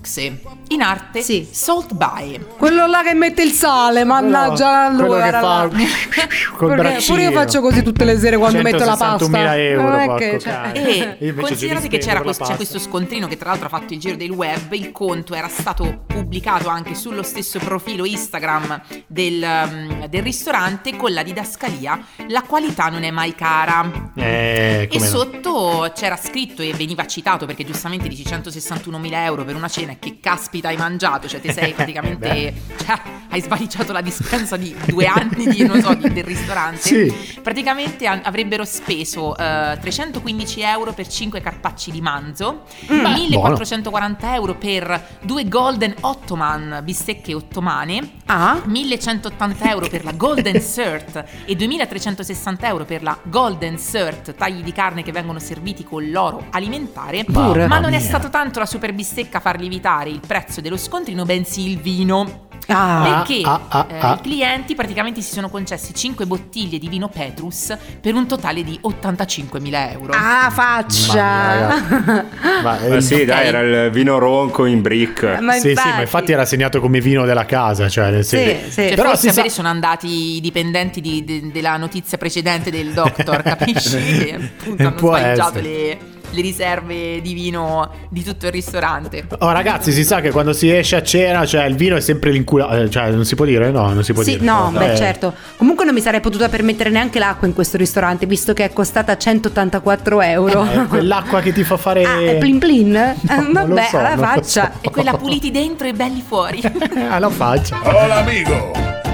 Gökse 0.00 0.40
in 0.68 0.80
arte 0.82 1.20
Sì. 1.20 1.46
Salt 1.50 1.92
Bae. 1.94 2.38
Quello 2.56 2.86
là 2.86 3.02
che 3.02 3.14
mette 3.14 3.42
il 3.42 3.50
sale, 3.50 4.04
mannaggia 4.04 4.88
Quello 4.94 5.06
lui. 5.08 5.20
che 5.20 5.26
era 5.26 5.40
fa 5.40 5.68
pure 6.56 7.22
io 7.22 7.32
faccio 7.32 7.60
così 7.60 7.82
tutte 7.82 8.04
le 8.04 8.18
sere 8.18 8.36
quando 8.36 8.62
metto 8.62 8.84
la 8.84 8.96
pasta. 8.96 9.26
161.000 9.26 9.56
euro, 9.58 9.88
Non 10.06 10.16
che, 10.16 10.38
cioè. 10.38 11.16
E 11.18 11.34
considerate 11.34 11.88
che 11.88 11.98
c'era 11.98 12.22
questo, 12.22 12.44
c'è 12.44 12.56
questo 12.56 12.78
scontrino 12.78 13.26
che 13.26 13.36
tra 13.36 13.50
l'altro 13.50 13.66
ha 13.66 13.70
fatto 13.70 13.92
il 13.92 14.00
giro 14.00 14.16
del 14.16 14.30
web, 14.30 14.72
il 14.72 14.92
conto 14.92 15.34
era 15.34 15.48
stato 15.48 16.04
pubblicato 16.06 16.68
anche 16.68 16.94
sullo 16.94 17.22
stesso 17.22 17.58
profilo 17.58 18.04
Instagram 18.04 18.80
del, 19.06 19.42
um, 19.42 20.06
del 20.06 20.22
ristorante 20.22 20.96
con 20.96 21.12
la 21.12 21.22
didascalia 21.22 21.98
la 22.28 22.42
qualità 22.42 22.88
non 22.88 23.02
è 23.02 23.10
mai 23.10 23.34
cara. 23.34 24.10
Eh, 24.14 24.82
E 24.82 24.88
come 24.88 25.04
no. 25.04 25.10
sotto 25.10 25.92
c'era 25.94 26.16
scritto 26.16 26.62
e 26.62 26.72
veniva 26.72 27.06
citato 27.06 27.46
perché 27.46 27.64
giustamente 27.64 28.08
dici 28.08 28.22
161.000 28.22 29.12
euro 29.24 29.44
per 29.44 29.54
una 29.56 29.68
cena 29.68 29.89
e 29.90 29.98
che 29.98 30.18
caspita 30.20 30.68
hai 30.68 30.76
mangiato, 30.76 31.28
cioè 31.28 31.40
ti 31.40 31.52
sei 31.52 31.72
praticamente 31.74 32.28
Beh. 32.28 32.54
cioè, 32.84 33.00
hai 33.30 33.40
svalicciato 33.40 33.92
la 33.92 34.00
dispensa 34.00 34.56
di 34.56 34.74
due 34.86 35.06
anni 35.06 35.46
di, 35.48 35.64
non 35.64 35.80
so, 35.80 35.94
di- 35.94 36.12
del 36.12 36.24
ristorante. 36.24 36.80
Sì. 36.80 37.38
Praticamente 37.42 38.06
avrebbero 38.06 38.64
speso 38.64 39.36
eh, 39.36 39.78
315 39.80 40.60
euro 40.62 40.92
per 40.92 41.06
5 41.08 41.40
carpacci 41.40 41.90
di 41.90 42.00
manzo, 42.00 42.62
Mm. 42.90 43.04
1440 43.04 44.34
euro 44.34 44.54
per 44.56 45.18
due 45.22 45.46
golden 45.48 45.94
ottoman 46.00 46.80
bistecche 46.82 47.34
ottomane, 47.34 48.18
Ah, 48.26 48.60
1180 48.64 49.70
euro 49.70 49.88
per 49.88 50.04
la 50.04 50.12
Golden 50.12 50.60
Cert 50.62 51.24
e 51.44 51.56
2360 51.56 52.66
euro 52.68 52.84
per 52.84 53.02
la 53.02 53.16
Golden 53.24 53.76
Cert, 53.78 54.34
tagli 54.34 54.62
di 54.62 54.72
carne 54.72 55.02
che 55.02 55.10
vengono 55.12 55.38
serviti 55.40 55.82
con 55.84 56.08
l'oro 56.10 56.46
alimentare. 56.50 57.24
Pure. 57.24 57.66
Ma 57.66 57.78
non 57.80 57.92
è 57.92 57.98
mia. 57.98 58.06
stato 58.06 58.28
tanto 58.30 58.58
la 58.60 58.66
super 58.66 58.92
bistecca 58.94 59.38
a 59.38 59.40
far 59.40 59.56
lievitare 59.80 60.10
il 60.10 60.20
prezzo 60.24 60.60
dello 60.60 60.76
scontrino, 60.76 61.24
bensì 61.24 61.70
il 61.70 61.78
vino. 61.78 62.48
ah. 62.66 63.24
Perché 63.24 63.40
ah, 63.44 63.60
ah, 63.68 63.86
eh, 63.88 63.98
ah. 63.98 64.18
i 64.18 64.22
clienti 64.22 64.74
praticamente 64.74 65.20
si 65.22 65.32
sono 65.32 65.48
concessi 65.48 65.92
5 65.94 66.26
bottiglie 66.26 66.78
di 66.78 66.86
vino 66.88 67.08
Petrus 67.08 67.74
per 68.00 68.14
un 68.14 68.28
totale 68.28 68.62
di 68.62 68.78
85.000 68.80 69.90
euro. 69.92 70.12
Ah, 70.14 70.50
faccia. 70.50 72.24
Ma, 72.62 72.80
eh, 72.80 73.00
sì, 73.00 73.24
dai, 73.24 73.46
era 73.46 73.60
il 73.60 73.90
vino 73.90 74.18
ronco 74.18 74.66
in 74.66 74.82
brick. 74.82 75.38
Ma 75.40 75.54
sì, 75.54 75.74
sì, 75.74 75.88
ma 75.88 76.00
infatti 76.02 76.32
era 76.32 76.44
segnato 76.44 76.80
come 76.80 77.00
vino 77.00 77.24
della 77.24 77.46
casa, 77.46 77.88
cioè 77.88 78.10
nel 78.10 78.24
senso. 78.24 78.64
Sì, 78.66 78.70
sì. 78.70 78.86
Cioè, 78.88 78.94
Però 78.94 79.08
forse 79.08 79.28
si 79.30 79.34
sa- 79.34 79.48
sono 79.48 79.68
andati 79.68 80.36
i 80.36 80.40
dipendenti 80.40 81.00
di- 81.00 81.24
de- 81.24 81.50
della 81.50 81.76
notizia 81.76 82.18
precedente 82.18 82.70
del 82.70 82.92
doctor, 82.92 83.42
capisci? 83.42 83.98
Che 83.98 84.34
appunto 84.34 85.10
hanno 85.12 85.16
essere. 85.16 85.62
le, 85.62 85.98
le 86.30 86.40
riserve 86.42 87.20
di 87.20 87.32
vino 87.34 87.90
di 88.08 88.22
tutto 88.22 88.46
il 88.46 88.52
ristorante. 88.52 89.26
Oh 89.38 89.50
ragazzi, 89.52 89.92
si 89.92 90.04
sa 90.04 90.20
che 90.20 90.30
quando 90.30 90.52
si 90.52 90.70
esce 90.74 90.96
a 90.96 91.02
cena, 91.02 91.44
cioè 91.46 91.64
il 91.64 91.74
vino 91.76 91.96
è 91.96 92.00
sempre 92.00 92.30
l'inculato, 92.30 92.88
cioè 92.88 93.10
non 93.10 93.24
si 93.24 93.34
può 93.34 93.44
dire? 93.44 93.70
No, 93.70 93.92
non 93.92 94.04
si 94.04 94.12
può 94.12 94.22
Sì, 94.22 94.32
dire. 94.38 94.44
no, 94.44 94.70
beh, 94.72 94.92
Eh, 94.92 94.96
certo. 94.96 95.34
Comunque 95.56 95.84
non 95.84 95.94
mi 95.94 96.00
sarei 96.00 96.20
potuta 96.20 96.48
permettere 96.48 96.90
neanche 96.90 97.18
l'acqua 97.18 97.46
in 97.46 97.54
questo 97.54 97.76
ristorante, 97.76 98.26
visto 98.26 98.52
che 98.52 98.64
è 98.64 98.72
costata 98.72 99.16
184 99.16 100.20
euro. 100.22 100.64
È 100.64 100.86
quell'acqua 100.86 101.40
che 101.40 101.52
ti 101.52 101.64
fa 101.64 101.76
fare 101.76 102.04
Ah, 102.04 102.20
è 102.20 102.36
plin 102.38 102.58
plin? 102.58 102.94
Eh, 102.96 103.14
non 103.28 103.68
lo 103.68 103.74
Vabbè, 103.74 103.88
so, 103.90 103.98
alla 103.98 104.16
faccia. 104.16 104.72
so. 104.74 104.78
E 104.80 104.90
quella 104.90 105.12
puliti 105.16 105.50
dentro 105.50 105.86
e 105.86 105.92
belli 105.92 106.22
fuori. 106.26 106.60
alla 107.10 107.30
faccia. 107.30 107.78
Hola 107.82 108.16
amigo, 108.16 108.70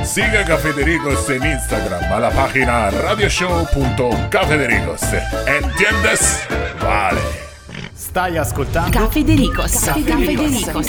siga 0.07 0.45
Cafedericos 0.45 1.29
en 1.31 1.45
Instagram 1.45 2.13
a 2.13 2.21
la 2.21 2.31
página 2.31 2.91
radioshow.cafedericos. 2.91 5.01
¿Entiendes? 5.47 6.47
Vale. 6.81 7.21
Stai 7.93 8.39
ascoltando? 8.39 8.97
Caffè 8.97 9.25
Dericos. 9.25 9.81
Caffè 9.81 10.35
Dericos. 10.35 10.87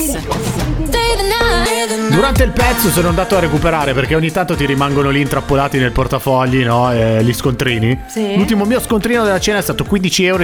Durante 2.12 2.44
il 2.44 2.52
pezzo 2.52 2.90
sono 2.90 3.10
andato 3.10 3.36
a 3.36 3.40
recuperare 3.40 3.94
perché 3.94 4.14
ogni 4.16 4.32
tanto 4.32 4.56
ti 4.56 4.66
rimangono 4.66 5.10
lì 5.10 5.20
intrappolati 5.22 5.80
nel 5.80 5.92
portafogli, 5.92 6.64
no? 6.64 6.94
Eh, 6.94 7.24
gli 7.24 7.34
scontrini. 7.34 8.00
Sì. 8.08 8.36
L'ultimo 8.36 8.66
mio 8.66 8.80
scontrino 8.80 9.24
della 9.24 9.40
cena 9.40 9.58
è 9.58 9.62
stato 9.62 9.84
15,50 9.84 10.24
euro. 10.24 10.44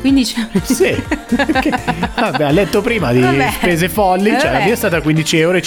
Quindi 0.00 0.22
c'è... 0.24 0.46
Sì, 0.62 0.94
Perché, 1.34 1.70
vabbè, 2.14 2.44
ha 2.44 2.50
letto 2.50 2.80
prima 2.80 3.12
di 3.12 3.20
Vabbè. 3.20 3.50
spese 3.54 3.88
folli, 3.88 4.30
cioè 4.30 4.44
la 4.44 4.50
Vabbè. 4.52 4.64
mia 4.64 4.72
è 4.72 4.76
stata 4.76 4.98
15,50 4.98 5.36
euro 5.36 5.58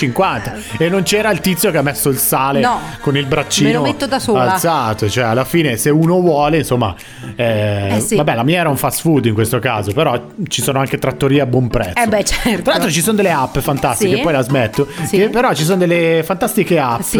e 0.77 0.89
non 0.89 1.03
c'era 1.03 1.29
il 1.31 1.39
tizio 1.41 1.71
che 1.71 1.77
ha 1.77 1.81
messo 1.81 2.09
il 2.09 2.17
sale 2.17 2.59
No. 2.61 2.79
con 3.01 3.17
il 3.17 3.25
braccino 3.25 3.67
Me 3.69 3.75
lo 3.75 3.81
metto 3.81 4.07
da 4.07 4.19
sola. 4.19 4.53
alzato, 4.53 5.09
cioè 5.09 5.25
alla 5.25 5.43
fine 5.43 5.75
se 5.77 5.89
uno 5.89 6.19
vuole, 6.21 6.57
insomma, 6.59 6.95
eh, 7.35 7.95
Eh 7.95 7.99
sì. 7.99 8.15
vabbè 8.15 8.35
la 8.35 8.43
mia 8.43 8.59
era 8.59 8.69
un 8.69 8.77
fast 8.77 9.01
food 9.01 9.25
in 9.25 9.33
questo 9.33 9.59
caso, 9.59 9.91
però 9.91 10.27
ci 10.47 10.61
sono 10.61 10.79
anche 10.79 10.97
trattorie 10.97 11.41
a 11.41 11.45
buon 11.45 11.67
prezzo. 11.67 12.01
Eh 12.01 12.07
beh, 12.07 12.23
certo. 12.23 12.61
Tra 12.61 12.73
l'altro 12.73 12.91
ci 12.91 13.01
sono 13.01 13.17
delle 13.17 13.31
app 13.31 13.57
fantastiche, 13.57 14.15
Sì. 14.15 14.21
poi 14.21 14.31
la 14.33 14.41
smetto, 14.41 14.87
Sì. 15.03 15.17
che 15.17 15.29
però 15.29 15.53
ci 15.53 15.63
sono 15.63 15.77
delle 15.77 16.21
fantastiche 16.23 16.79
app, 16.79 17.13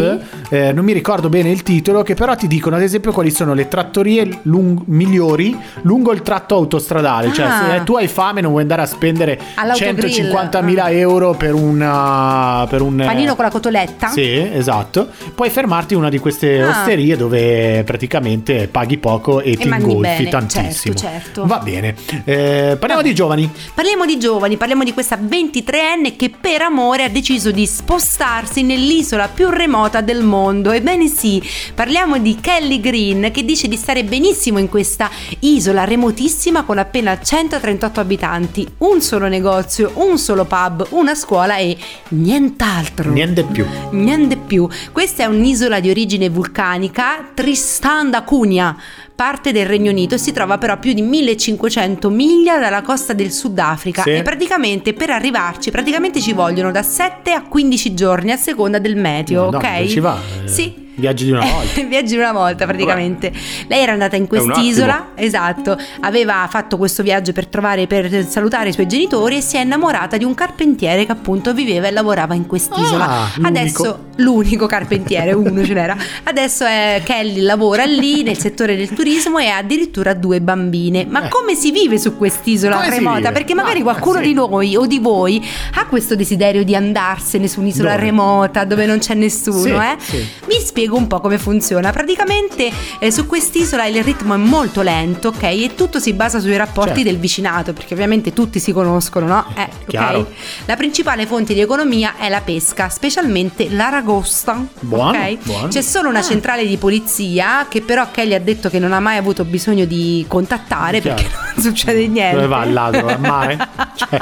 eh, 0.50 0.72
non 0.72 0.84
mi 0.84 0.92
ricordo 0.92 1.28
bene 1.28 1.50
il 1.50 1.62
titolo, 1.62 2.02
che 2.02 2.14
però 2.14 2.34
ti 2.34 2.46
dicono 2.46 2.76
ad 2.76 2.82
esempio 2.82 3.12
quali 3.12 3.30
sono 3.30 3.52
le 3.52 3.68
trattorie 3.68 4.26
lung- 4.42 4.82
migliori 4.86 5.56
lungo 5.82 6.12
il 6.12 6.22
tratto 6.22 6.54
autostradale, 6.54 6.99
cioè 7.32 7.44
Ah. 7.46 7.74
se 7.78 7.84
tu 7.84 7.96
hai 7.96 8.08
fame 8.08 8.38
e 8.38 8.42
non 8.42 8.50
vuoi 8.50 8.62
andare 8.62 8.82
a 8.82 8.86
spendere 8.86 9.38
All'autogrill. 9.54 10.30
150.000 10.32 10.90
euro 10.92 11.34
per, 11.34 11.54
una, 11.54 12.66
per 12.68 12.82
un... 12.82 12.96
Panino 13.04 13.34
con 13.34 13.44
la 13.44 13.50
cotoletta? 13.50 14.08
Sì, 14.08 14.30
esatto. 14.52 15.08
Puoi 15.34 15.50
fermarti 15.50 15.94
in 15.94 16.00
una 16.00 16.08
di 16.08 16.18
queste 16.18 16.62
Ah. 16.62 16.68
osterie 16.70 17.16
dove 17.16 17.82
praticamente 17.84 18.68
paghi 18.68 18.98
poco 18.98 19.40
e, 19.40 19.56
ti 19.56 19.66
mangi 19.68 19.84
ingolfi 19.90 20.16
bene, 20.24 20.28
tantissimo. 20.30 20.94
certo, 20.94 21.18
certo. 21.22 21.46
Va 21.46 21.58
bene. 21.58 21.94
Eh, 22.24 22.76
parliamo 22.78 23.02
di 23.02 23.14
giovani. 23.14 23.50
Parliamo 23.74 24.04
di 24.06 24.18
giovani, 24.18 24.56
parliamo 24.56 24.84
di 24.84 24.92
questa 24.92 25.16
23enne 25.16 26.16
che 26.16 26.30
per 26.38 26.62
amore 26.62 27.04
ha 27.04 27.08
deciso 27.08 27.50
di 27.50 27.66
spostarsi 27.66 28.62
nell'isola 28.62 29.28
più 29.28 29.48
remota 29.48 30.00
del 30.00 30.22
mondo. 30.22 30.70
Ebbene 30.72 31.06
sì, 31.08 31.42
parliamo 31.74 32.18
di 32.18 32.36
Kelly 32.40 32.80
Green 32.80 33.30
che 33.32 33.44
dice 33.44 33.68
di 33.68 33.76
stare 33.76 34.04
benissimo 34.04 34.58
in 34.58 34.68
questa 34.68 35.08
isola 35.40 35.84
remotissima 35.84 36.64
con 36.64 36.76
appena 36.90 37.20
138 37.20 38.00
abitanti, 38.00 38.66
un 38.78 39.00
solo 39.00 39.28
negozio, 39.28 39.92
un 39.94 40.18
solo 40.18 40.44
pub, 40.44 40.88
una 40.90 41.14
scuola 41.14 41.56
e 41.56 41.76
nient'altro. 42.08 43.12
Niente 43.12 43.44
più. 43.44 43.64
Niente 43.92 44.36
più. 44.36 44.68
Questa 44.90 45.22
è 45.22 45.26
un'isola 45.26 45.78
di 45.78 45.88
origine 45.88 46.28
vulcanica, 46.28 47.28
Tristan 47.32 48.10
da 48.10 48.22
Cunha, 48.24 48.76
parte 49.14 49.52
del 49.52 49.66
Regno 49.66 49.92
Unito 49.92 50.16
e 50.16 50.18
si 50.18 50.32
trova 50.32 50.58
però 50.58 50.72
a 50.72 50.76
più 50.78 50.92
di 50.92 51.02
1500 51.02 52.10
miglia 52.10 52.58
dalla 52.58 52.82
costa 52.82 53.12
del 53.12 53.30
Sudafrica 53.30 54.02
Sì. 54.02 54.10
e 54.10 54.22
praticamente 54.22 54.92
per 54.92 55.10
arrivarci 55.10 55.70
praticamente 55.70 56.20
ci 56.20 56.32
vogliono 56.32 56.72
da 56.72 56.82
7 56.82 57.30
a 57.32 57.42
15 57.42 57.94
giorni 57.94 58.32
a 58.32 58.36
seconda 58.36 58.78
del 58.80 58.96
meteo, 58.96 59.50
No, 59.50 59.58
ok? 59.58 59.72
dove 59.76 59.88
ci 59.88 60.00
va? 60.00 60.18
Sì. 60.46 60.79
Viaggi 61.00 61.24
di 61.24 61.30
una 61.30 61.40
volta. 61.44 61.80
Viaggi 61.82 62.16
una 62.16 62.32
volta 62.32 62.66
praticamente. 62.66 63.32
Lei 63.68 63.80
era 63.82 63.92
andata 63.92 64.16
in 64.16 64.26
quest'isola, 64.26 65.10
esatto, 65.14 65.78
aveva 66.00 66.46
fatto 66.50 66.76
questo 66.76 67.02
viaggio 67.02 67.32
per 67.32 67.46
trovare, 67.46 67.86
per 67.86 68.26
salutare 68.28 68.68
i 68.70 68.72
suoi 68.72 68.86
genitori 68.86 69.36
e 69.36 69.40
si 69.40 69.56
è 69.56 69.60
innamorata 69.60 70.16
di 70.16 70.24
un 70.24 70.34
carpentiere 70.34 71.06
che 71.06 71.12
appunto 71.12 71.54
viveva 71.54 71.86
e 71.86 71.90
lavorava 71.92 72.34
in 72.34 72.46
quest'isola. 72.46 73.08
Ah, 73.08 73.30
l'unico. 73.36 73.48
Adesso 73.48 74.04
l'unico 74.16 74.66
carpentiere, 74.66 75.32
uno 75.32 75.64
ce 75.64 75.72
n'era. 75.72 75.96
Adesso 76.24 76.64
è 76.66 77.00
Kelly 77.04 77.40
lavora 77.40 77.84
lì 77.84 78.22
nel 78.22 78.36
settore 78.36 78.76
del 78.76 78.92
turismo 78.92 79.38
e 79.38 79.46
ha 79.46 79.56
addirittura 79.58 80.12
due 80.12 80.40
bambine. 80.42 81.06
Ma 81.08 81.24
Eh. 81.24 81.28
come 81.28 81.54
si 81.54 81.70
vive 81.70 81.98
su 81.98 82.16
quest'isola 82.16 82.76
Come 82.76 82.90
remota? 82.90 83.32
Perché 83.32 83.54
magari 83.54 83.80
Ah, 83.80 83.84
qualcuno 83.84 84.18
sì. 84.18 84.24
di 84.24 84.34
noi 84.34 84.76
o 84.76 84.84
di 84.86 84.98
voi 84.98 85.42
ha 85.76 85.86
questo 85.86 86.14
desiderio 86.14 86.62
di 86.64 86.74
andarsene 86.74 87.48
su 87.48 87.60
un'isola 87.60 87.92
Dove? 87.92 88.02
remota 88.04 88.64
dove 88.64 88.84
non 88.84 88.98
c'è 88.98 89.14
nessuno, 89.14 89.60
Sì, 89.60 89.70
eh? 89.70 89.96
sì. 89.98 90.16
Vi 90.46 90.54
spiego 90.62 90.79
un 90.88 91.06
po' 91.06 91.20
come 91.20 91.38
funziona. 91.38 91.90
Praticamente 91.92 92.70
eh, 92.98 93.10
su 93.10 93.26
quest'isola 93.26 93.86
il 93.86 94.02
ritmo 94.02 94.34
è 94.34 94.36
molto 94.36 94.82
lento, 94.82 95.28
ok? 95.28 95.42
E 95.42 95.72
tutto 95.74 95.98
si 95.98 96.12
basa 96.12 96.38
sui 96.40 96.56
rapporti 96.56 96.88
Certo. 96.90 97.04
del 97.10 97.18
vicinato, 97.18 97.72
perché 97.72 97.94
ovviamente 97.94 98.32
tutti 98.32 98.58
si 98.58 98.72
conoscono, 98.72 99.26
no? 99.26 99.46
Eh, 99.56 99.68
Chiaro. 99.86 100.18
ok? 100.20 100.26
La 100.66 100.76
principale 100.76 101.26
fonte 101.26 101.54
di 101.54 101.60
economia 101.60 102.14
è 102.18 102.28
la 102.28 102.40
pesca, 102.40 102.88
specialmente 102.88 103.68
l'aragosta. 103.70 104.64
Buono, 104.80 105.10
ok? 105.18 105.36
buono. 105.44 105.68
C'è 105.68 105.82
solo 105.82 106.08
una 106.08 106.22
centrale 106.22 106.66
di 106.66 106.76
polizia 106.76 107.66
che 107.68 107.80
però 107.82 108.10
Kelly 108.10 108.34
ha 108.34 108.40
detto 108.40 108.68
che 108.70 108.78
non 108.78 108.92
ha 108.92 109.00
mai 109.00 109.16
avuto 109.16 109.44
bisogno 109.44 109.84
di 109.84 110.24
contattare 110.28 111.00
Chiaro. 111.00 111.16
perché 111.22 111.34
non 111.56 111.64
succede 111.64 112.06
niente. 112.06 112.34
Dove 112.36 112.46
va 112.48 112.64
il 112.64 112.72
ladro? 112.72 113.06
Al 113.08 113.20
mare? 113.20 113.58
Cioè, 114.00 114.18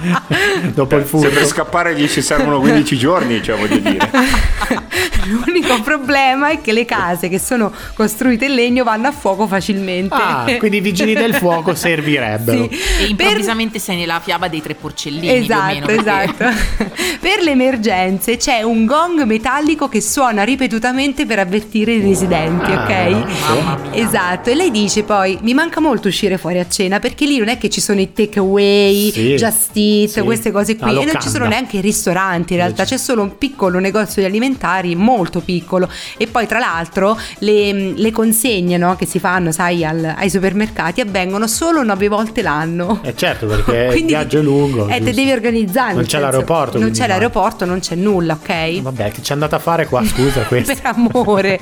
dopo 0.74 0.96
il 0.96 1.04
Se 1.04 1.10
per 1.18 1.30
furto. 1.30 1.46
scappare 1.46 1.94
gli 1.98 2.08
ci 2.08 2.22
servono 2.22 2.60
15 2.60 2.96
giorni, 2.96 3.42
cioè 3.42 3.56
voglio 3.56 3.78
dire. 3.78 4.10
L'unico 5.26 5.80
problema 5.82 6.48
è 6.50 6.60
che 6.60 6.72
le 6.72 6.84
case 6.84 7.28
che 7.28 7.38
sono 7.38 7.72
costruite 7.94 8.46
in 8.46 8.54
legno 8.54 8.84
vanno 8.84 9.08
a 9.08 9.12
fuoco 9.12 9.46
facilmente. 9.46 10.14
Ah, 10.14 10.46
quindi 10.58 10.78
i 10.78 10.80
vigili 10.80 11.14
del 11.14 11.34
fuoco 11.34 11.74
servirebbero. 11.76 12.68
Sì. 12.70 12.78
E 13.00 13.04
improvvisamente 13.06 13.78
sei 13.78 13.96
nella 13.96 14.18
fiaba 14.20 14.48
dei 14.48 14.62
tre 14.62 14.74
porcellini 14.74 15.44
più 15.44 15.54
o 15.54 15.62
meno. 15.64 15.86
Esatto, 15.88 16.34
perché- 16.34 16.44
esatto. 16.46 17.14
per 17.20 17.42
le 17.42 17.50
emergenze 17.50 18.36
c'è 18.38 18.62
un 18.62 18.86
gong 18.86 19.22
metallico 19.24 19.88
che 19.88 20.00
suona 20.00 20.42
ripetutamente 20.42 21.26
per 21.26 21.38
avvertire 21.38 21.92
i 21.92 22.00
residenti, 22.00 22.70
Ah, 22.72 22.82
ok? 22.82 23.10
Mamma 23.48 23.78
mia. 23.90 24.02
Esatto, 24.02 24.50
e 24.50 24.54
lei 24.54 24.70
dice 24.70 25.02
poi: 25.04 25.38
Mi 25.42 25.54
manca 25.54 25.80
molto 25.80 26.08
uscire 26.08 26.38
fuori 26.38 26.58
a 26.58 26.66
cena 26.68 26.98
perché 26.98 27.26
lì 27.26 27.36
non 27.38 27.48
è 27.48 27.58
che 27.58 27.68
ci 27.68 27.80
sono 27.80 28.00
i 28.00 28.12
takeaway, 28.12 29.10
Sì, 29.12 29.34
just 29.36 29.68
eat, 29.98 30.10
sì. 30.10 30.20
queste 30.20 30.50
cose 30.50 30.76
qui, 30.76 30.90
e 30.90 31.04
non 31.04 31.20
ci 31.20 31.28
sono 31.28 31.46
neanche 31.46 31.78
i 31.78 31.80
ristoranti. 31.80 32.54
In 32.54 32.60
realtà 32.60 32.84
c'è 32.84 32.96
solo 32.96 33.22
un 33.22 33.38
piccolo 33.38 33.78
negozio 33.78 34.22
di 34.22 34.28
alimentari, 34.28 34.94
molto 34.94 35.40
piccolo. 35.40 35.88
E 36.16 36.26
poi, 36.26 36.46
tra 36.46 36.58
l'altro, 36.58 37.18
le, 37.38 37.92
le 37.92 38.10
consegne 38.12 38.76
no, 38.76 38.96
che 38.96 39.06
si 39.06 39.18
fanno, 39.18 39.52
sai, 39.52 39.84
al- 39.84 40.14
ai 40.16 40.30
supermercati 40.30 41.00
avvengono 41.00 41.46
solo 41.46 41.82
nove 41.82 42.08
volte 42.08 42.42
l'anno. 42.42 43.00
Eh 43.02 43.14
certo, 43.16 43.46
perché 43.46 43.84
il 43.84 43.90
Quindi 43.90 44.12
viaggio 44.12 44.38
è 44.38 44.42
lungo. 44.42 44.88
Eh, 44.88 45.02
te 45.02 45.12
devi 45.12 45.32
organizzare. 45.32 45.94
Non 45.94 46.04
c'è 46.04 46.10
senso, 46.10 46.24
l'aeroporto, 46.26 46.78
Non 46.78 46.90
c'è 46.90 47.06
l'aeroporto, 47.06 47.64
non 47.64 47.80
c'è 47.80 47.94
nulla, 47.94 48.38
ok? 48.40 48.80
Vabbè, 48.80 49.10
che 49.10 49.22
ci 49.22 49.30
è 49.30 49.34
andata 49.34 49.56
a 49.56 49.58
fare 49.60 49.86
qua, 49.86 50.04
scusa, 50.04 50.42
questo. 50.48 50.74
Per 50.74 50.82
amore, 50.84 51.58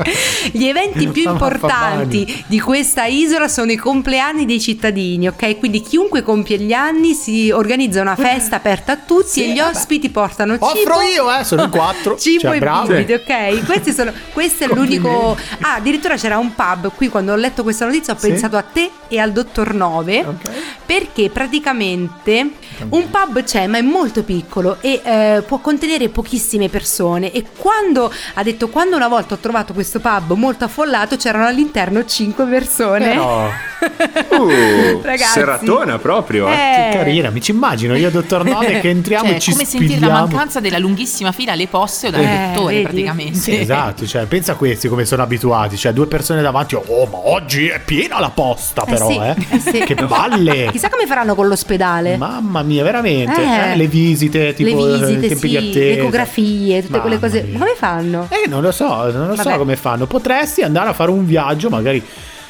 gli 0.52 0.64
eventi 0.66 1.06
più 1.08 1.30
importanti 1.30 2.44
di 2.46 2.60
questa 2.60 3.04
isola 3.04 3.48
sono 3.48 3.72
i 3.72 3.76
compleanni 3.76 4.44
dei 4.44 4.60
cittadini, 4.60 5.28
ok? 5.28 5.58
Quindi 5.58 5.80
chiunque 5.80 6.22
compie 6.22 6.58
gli 6.58 6.72
anni 6.72 7.14
si 7.14 7.50
organizza 7.50 8.00
una 8.00 8.14
festa 8.18 8.56
aperta 8.56 8.92
a 8.92 8.96
tutti 8.96 9.42
e 9.44 9.52
gli 9.52 9.60
ospiti 9.60 10.10
portano 10.10 10.54
cibo. 10.54 10.66
Offro 10.66 11.00
io, 11.02 11.32
eh, 11.34 11.44
sono 11.44 11.62
in 11.64 11.70
quattro. 11.70 12.16
Cibo 12.18 12.40
Cioè, 12.40 12.56
e 12.56 12.58
bravo. 12.58 12.86
bibite, 12.88 13.14
ok? 13.14 13.64
Questi 13.64 13.92
sono, 13.92 14.12
questo 14.32 14.64
è 14.64 14.66
l'unico. 14.68 15.36
Ah, 15.60 15.74
addirittura 15.74 16.16
c'era 16.16 16.38
un 16.38 16.54
pub. 16.54 16.90
Qui 16.94 17.08
quando 17.08 17.32
ho 17.32 17.36
letto 17.36 17.62
questa 17.62 17.84
notizia 17.84 18.12
ho 18.14 18.18
Sì. 18.18 18.28
pensato 18.28 18.56
a 18.56 18.62
te 18.62 18.90
e 19.08 19.18
al 19.18 19.32
dottor 19.32 19.74
Nove. 19.74 20.20
Ok. 20.20 20.50
Perché 20.84 21.30
praticamente 21.30 22.50
un 22.90 23.10
pub 23.10 23.42
c'è, 23.44 23.66
ma 23.66 23.78
è 23.78 23.82
molto 23.82 24.22
piccolo 24.22 24.78
e 24.80 25.00
eh, 25.04 25.42
può 25.46 25.58
contenere 25.58 26.08
pochissime 26.08 26.68
persone. 26.68 27.30
E 27.32 27.44
quando 27.56 28.12
ha 28.34 28.42
detto, 28.42 28.68
quando 28.68 28.96
una 28.96 29.08
volta 29.08 29.34
ho 29.34 29.38
trovato 29.38 29.72
questo 29.72 30.00
pub 30.00 30.32
molto 30.32 30.64
affollato, 30.64 31.16
c'erano 31.16 31.46
all'interno 31.46 32.04
5 32.04 32.44
persone. 32.46 33.08
Però, 33.08 33.48
Uh, 34.28 35.00
Ragazzi. 35.02 35.32
seratona 35.32 35.98
proprio, 35.98 36.48
eh. 36.48 36.52
Eh, 36.52 36.88
che 36.90 36.96
carina, 36.98 37.30
mi 37.30 37.40
ci 37.40 37.52
immagino 37.52 37.94
io, 37.96 38.07
dottor 38.10 38.44
Nove, 38.44 38.80
che 38.80 38.88
entriamo 38.90 39.26
Cioè, 39.28 39.36
e 39.36 39.40
ci 39.40 39.50
come 39.52 39.64
sentire 39.64 39.90
la 40.00 40.06
spigliamo. 40.06 40.26
mancanza 40.26 40.60
della 40.60 40.78
lunghissima 40.78 41.32
fila 41.32 41.52
alle 41.52 41.66
poste 41.68 42.08
o 42.08 42.10
dal 42.10 42.20
Eh, 42.22 42.50
dottore, 42.54 42.72
vedi? 42.74 42.82
praticamente. 42.84 43.38
Sì, 43.38 43.56
esatto, 43.58 44.06
cioè, 44.06 44.26
pensa 44.26 44.52
a 44.52 44.54
questi 44.56 44.88
come 44.88 45.04
sono 45.04 45.22
abituati, 45.22 45.76
cioè 45.76 45.92
due 45.92 46.06
persone 46.06 46.42
davanti, 46.42 46.74
oh 46.74 47.06
ma 47.06 47.18
oggi 47.28 47.66
è 47.68 47.80
piena 47.84 48.18
la 48.20 48.30
posta 48.30 48.82
Eh 48.84 48.90
però, 48.90 49.08
sì, 49.10 49.16
eh. 49.18 49.36
eh 49.50 49.58
sì. 49.58 49.78
Che 49.84 49.94
balle! 49.94 50.68
Chissà 50.72 50.88
come 50.88 51.06
faranno 51.06 51.34
con 51.34 51.48
l'ospedale. 51.48 52.16
Mamma 52.16 52.62
mia, 52.62 52.82
veramente. 52.82 53.40
Eh. 53.42 53.72
Eh, 53.72 53.76
le 53.76 53.86
visite, 53.86 54.54
tipo 54.54 54.84
le 54.84 54.94
eh, 54.94 54.98
visite, 54.98 55.28
tempi 55.28 55.36
sì, 55.38 55.48
di 55.48 55.56
attesa. 55.56 55.78
le 55.78 55.98
ecografie, 55.98 56.82
tutte 56.82 57.00
quelle 57.00 57.16
Mamma 57.16 57.28
cose. 57.28 57.42
mia. 57.42 57.52
Ma 57.52 57.64
come 57.64 57.74
fanno? 57.76 58.28
Eh, 58.30 58.48
non 58.48 58.62
lo 58.62 58.72
so, 58.72 59.10
non 59.12 59.28
lo 59.28 59.36
so 59.36 59.42
Vabbè. 59.44 59.56
come 59.58 59.76
fanno. 59.76 60.06
Potresti 60.06 60.62
andare 60.62 60.88
a 60.90 60.92
fare 60.92 61.10
un 61.10 61.24
viaggio, 61.26 61.68
magari 61.70 62.02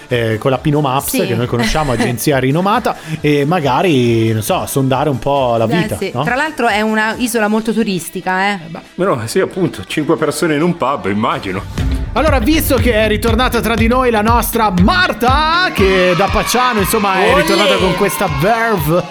eh, 0.09 0.39
con 0.39 0.51
la 0.51 0.59
Pino 0.59 0.81
Maps, 0.81 1.11
Sì. 1.11 1.27
che 1.27 1.35
noi 1.35 1.47
conosciamo, 1.47 1.93
agenzia 1.93 2.39
rinomata, 2.41 2.97
e 3.21 3.45
magari, 3.45 4.33
non 4.33 4.43
so, 4.43 4.67
sondare 4.67 5.09
un 5.09 5.19
po' 5.19 5.57
la 5.57 5.67
vita. 5.67 5.95
Eh, 5.95 5.99
sì. 5.99 6.11
no? 6.15 6.25
Tra 6.25 6.35
l'altro 6.35 6.67
è 6.69 6.81
una 6.81 7.15
isola 7.19 7.49
molto 7.49 7.73
turistica, 7.73 8.51
eh. 8.53 8.59
No, 8.97 9.21
sì, 9.27 9.41
appunto, 9.41 9.85
cinque 9.87 10.17
persone 10.17 10.55
in 10.55 10.63
un 10.63 10.77
pub, 10.77 11.07
immagino. 11.07 11.98
Allora, 12.13 12.39
visto 12.41 12.77
che 12.77 12.95
è 12.95 13.07
ritornata 13.07 13.61
tra 13.61 13.75
di 13.75 13.87
noi 13.87 14.11
la 14.11 14.23
nostra 14.23 14.73
Marta, 14.83 15.71
che 15.73 16.15
da 16.17 16.29
Pacciano, 16.33 16.81
insomma, 16.81 17.23
è 17.23 17.35
ritornata 17.35 17.77
con 17.77 17.95
questa 17.97 18.29
verve, 18.41 19.05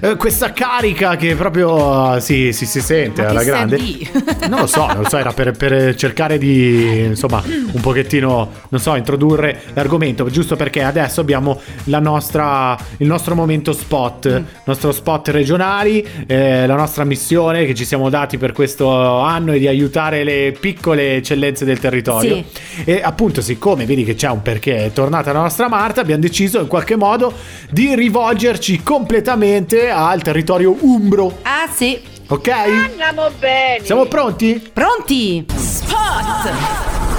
eh, 0.00 0.16
questa 0.16 0.52
carica 0.52 1.16
che 1.16 1.36
proprio 1.36 2.16
eh, 2.16 2.20
si, 2.20 2.52
si, 2.52 2.66
si 2.66 2.80
sente 2.80 3.22
Ma 3.22 3.28
alla 3.28 3.44
grande. 3.44 3.78
Non 4.50 4.60
lo 4.60 4.66
so, 4.66 4.86
non 4.86 5.02
lo 5.02 5.08
so, 5.08 5.16
era 5.18 5.32
per, 5.32 5.52
per 5.52 5.94
cercare 5.94 6.38
di, 6.38 7.04
insomma, 7.04 7.42
un 7.44 7.80
pochettino, 7.80 8.50
non 8.68 8.80
so, 8.80 8.96
introdurre 8.96 9.62
l'argomento, 9.74 10.28
giusto 10.28 10.56
perché 10.56 10.82
adesso 10.82 11.20
abbiamo 11.20 11.60
la 11.84 12.00
nostra, 12.00 12.76
il 12.96 13.06
nostro 13.06 13.34
momento 13.36 13.72
spot, 13.72 14.24
il 14.24 14.44
nostro 14.64 14.90
spot 14.90 15.28
regionali, 15.28 16.04
eh, 16.26 16.66
la 16.66 16.74
nostra 16.74 17.04
missione 17.04 17.64
che 17.64 17.74
ci 17.74 17.84
siamo 17.84 18.08
dati 18.08 18.38
per 18.38 18.52
questo 18.52 19.20
anno 19.20 19.52
è 19.52 19.58
di 19.58 19.68
aiutare 19.68 20.24
le 20.24 20.56
piccole 20.58 21.16
eccellenze 21.16 21.49
del 21.52 21.78
territorio. 21.78 22.36
Sì. 22.36 22.84
E 22.84 23.00
appunto, 23.02 23.40
siccome 23.40 23.84
vedi 23.84 24.04
che 24.04 24.14
c'è 24.14 24.28
un 24.28 24.42
perché 24.42 24.86
è 24.86 24.92
tornata 24.92 25.32
la 25.32 25.40
nostra 25.40 25.68
Marta, 25.68 26.00
abbiamo 26.00 26.20
deciso 26.20 26.60
in 26.60 26.66
qualche 26.66 26.96
modo 26.96 27.32
di 27.70 27.94
rivolgerci 27.94 28.82
completamente 28.82 29.90
al 29.90 30.22
territorio 30.22 30.76
umbro. 30.80 31.38
Ah, 31.42 31.68
sì. 31.72 32.00
Ok? 32.28 32.48
Andiamo 32.48 33.30
bene. 33.38 33.84
Siamo 33.84 34.06
pronti? 34.06 34.70
Pronti? 34.72 35.46
Caffè 35.86 37.09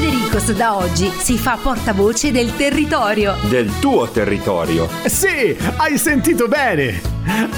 De 0.00 0.10
Ricos 0.10 0.50
da 0.50 0.76
oggi 0.76 1.08
si 1.18 1.38
fa 1.38 1.56
portavoce 1.60 2.32
del 2.32 2.56
territorio. 2.56 3.36
Del 3.42 3.78
tuo 3.78 4.08
territorio. 4.08 4.88
Sì, 5.06 5.56
hai 5.76 5.96
sentito 5.98 6.48
bene. 6.48 7.00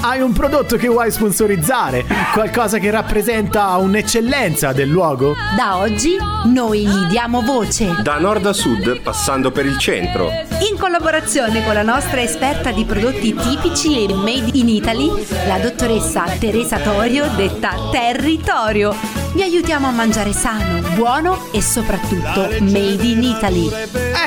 Hai 0.01 0.21
un 0.21 0.33
prodotto 0.33 0.77
che 0.77 0.87
vuoi 0.87 1.11
sponsorizzare, 1.11 2.05
qualcosa 2.33 2.77
che 2.77 2.91
rappresenta 2.91 3.75
un'eccellenza 3.77 4.71
del 4.71 4.87
luogo? 4.87 5.35
Da 5.55 5.77
oggi 5.77 6.15
noi 6.45 6.85
gli 6.85 7.05
diamo 7.09 7.41
voce. 7.41 7.95
Da 8.03 8.19
nord 8.19 8.45
a 8.45 8.53
sud, 8.53 9.01
passando 9.01 9.49
per 9.49 9.65
il 9.65 9.79
centro. 9.79 10.29
In 10.69 10.77
collaborazione 10.77 11.65
con 11.65 11.73
la 11.73 11.81
nostra 11.81 12.21
esperta 12.21 12.71
di 12.71 12.85
prodotti 12.85 13.33
tipici 13.33 14.05
e 14.05 14.13
made 14.13 14.51
in 14.53 14.69
Italy, 14.69 15.11
la 15.47 15.57
dottoressa 15.57 16.25
Teresa 16.39 16.77
Torio, 16.77 17.25
detta 17.35 17.73
Territorio. 17.91 19.16
Vi 19.33 19.41
aiutiamo 19.41 19.87
a 19.87 19.91
mangiare 19.91 20.33
sano, 20.33 20.81
buono 20.95 21.51
e 21.51 21.61
soprattutto 21.61 22.47
made 22.61 23.03
in 23.03 23.23
Italy. 23.23 23.69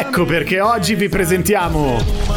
Ecco 0.00 0.24
perché 0.24 0.60
oggi 0.60 0.94
vi 0.94 1.08
presentiamo 1.08 2.30